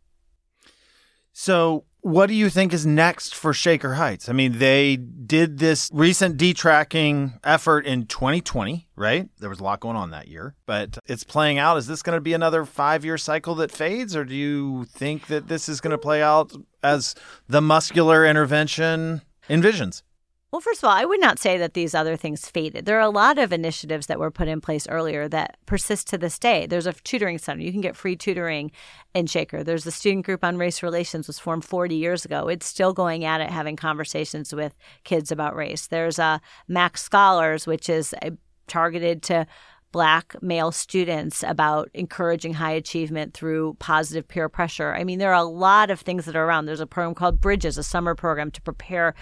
[1.39, 4.31] So, what do you think is next for Shaker Heights?
[4.31, 9.29] I mean, they did this recent detracking effort in 2020, right?
[9.39, 11.77] There was a lot going on that year, but it's playing out.
[11.77, 15.27] Is this going to be another five year cycle that fades, or do you think
[15.27, 17.15] that this is going to play out as
[17.47, 19.21] the muscular intervention
[19.51, 20.01] envisions?
[20.57, 22.87] Well, first of all, I would not say that these other things faded.
[22.87, 26.17] There are a lot of initiatives that were put in place earlier that persist to
[26.17, 26.65] this day.
[26.65, 27.61] There's a tutoring center.
[27.61, 28.73] You can get free tutoring
[29.15, 29.63] in Shaker.
[29.63, 32.49] There's the student group on race relations was formed 40 years ago.
[32.49, 35.89] It's still going at it having conversations with kids about race.
[35.89, 38.31] There's a MAC Scholars, which is uh,
[38.67, 39.47] targeted to
[39.93, 44.95] black male students about encouraging high achievement through positive peer pressure.
[44.95, 46.65] I mean, there are a lot of things that are around.
[46.65, 49.15] There's a program called Bridges, a summer program to prepare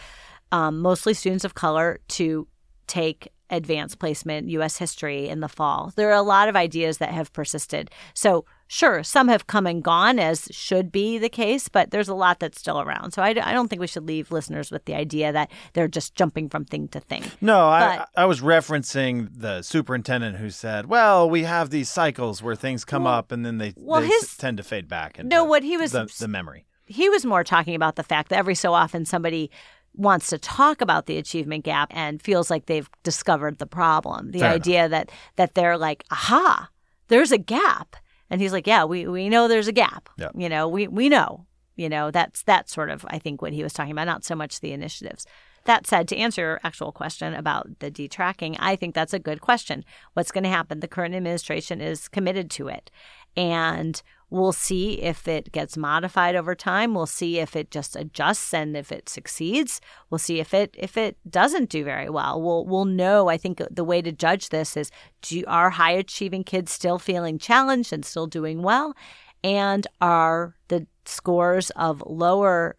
[0.53, 2.47] um, mostly students of color, to
[2.86, 4.78] take advanced placement U.S.
[4.78, 5.92] history in the fall.
[5.97, 7.90] There are a lot of ideas that have persisted.
[8.14, 12.14] So, sure, some have come and gone, as should be the case, but there's a
[12.14, 13.12] lot that's still around.
[13.12, 16.14] So, I, I don't think we should leave listeners with the idea that they're just
[16.14, 17.22] jumping from thing to thing.
[17.40, 22.42] No, but, I, I was referencing the superintendent who said, well, we have these cycles
[22.42, 25.22] where things come well, up and then they, well, they his, tend to fade back.
[25.22, 25.92] No, what he was.
[25.92, 26.66] The, the memory.
[26.86, 29.51] He was more talking about the fact that every so often somebody
[29.95, 34.32] wants to talk about the achievement gap and feels like they've discovered the problem.
[34.32, 34.90] The Fair idea enough.
[34.90, 36.68] that that they're like, aha,
[37.09, 37.97] there's a gap.
[38.30, 40.09] And he's like, yeah, we, we know there's a gap.
[40.16, 40.30] Yeah.
[40.34, 41.47] You know, we, we know.
[41.76, 44.34] You know, that's that's sort of I think what he was talking about, not so
[44.34, 45.26] much the initiatives.
[45.64, 49.40] That said, to answer your actual question about the detracking, I think that's a good
[49.40, 49.84] question.
[50.12, 50.80] What's going to happen?
[50.80, 52.90] The current administration is committed to it.
[53.37, 54.01] And
[54.35, 56.93] We'll see if it gets modified over time.
[56.93, 59.80] We'll see if it just adjusts and if it succeeds.
[60.11, 62.43] We'll see if it if it doesn't do very well.
[62.43, 63.28] We'll we'll know.
[63.28, 64.91] I think the way to judge this is:
[65.22, 68.97] do are high achieving kids still feeling challenged and still doing well,
[69.45, 72.74] and are the scores of lower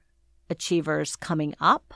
[0.50, 1.94] achievers coming up?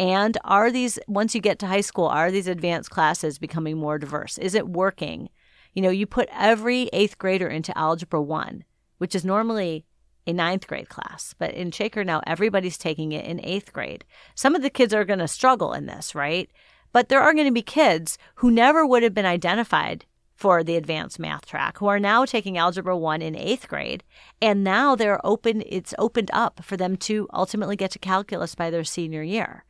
[0.00, 3.98] And are these, once you get to high school, are these advanced classes becoming more
[3.98, 4.36] diverse?
[4.36, 5.30] Is it working?
[5.76, 8.64] You know, you put every eighth grader into Algebra 1
[8.98, 9.84] which is normally
[10.26, 11.34] a ninth grade class.
[11.38, 14.04] But in Shaker now, everybody's taking it in eighth grade.
[14.34, 16.50] Some of the kids are going to struggle in this, right?
[16.92, 20.76] But there are going to be kids who never would have been identified for the
[20.76, 24.04] advanced math track who are now taking algebra 1 in 8th grade
[24.42, 28.68] and now they're open it's opened up for them to ultimately get to calculus by
[28.68, 29.64] their senior year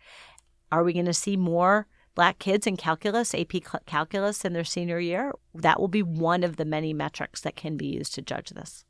[0.72, 1.86] are we going to see more
[2.16, 3.52] black kids in calculus ap
[3.86, 7.76] calculus in their senior year that will be one of the many metrics that can
[7.76, 8.84] be used to judge this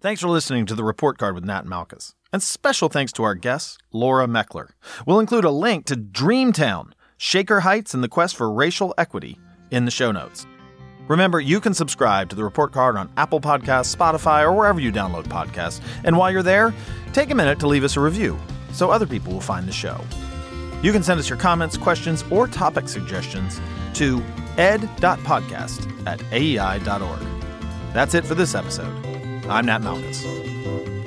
[0.00, 2.14] Thanks for listening to the report card with Nat and Malkus.
[2.32, 4.68] And special thanks to our guest, Laura Meckler.
[5.04, 9.40] We'll include a link to Dreamtown, Shaker Heights, and the quest for racial equity
[9.72, 10.46] in the show notes.
[11.08, 14.92] Remember, you can subscribe to the report card on Apple Podcasts, Spotify, or wherever you
[14.92, 15.80] download podcasts.
[16.04, 16.72] And while you're there,
[17.12, 18.38] take a minute to leave us a review
[18.72, 19.98] so other people will find the show.
[20.82, 23.60] You can send us your comments, questions, or topic suggestions
[23.94, 24.22] to
[24.56, 27.26] ed.podcast at aei.org.
[27.92, 28.94] That's it for this episode.
[29.46, 30.97] I'm Nat Malkus.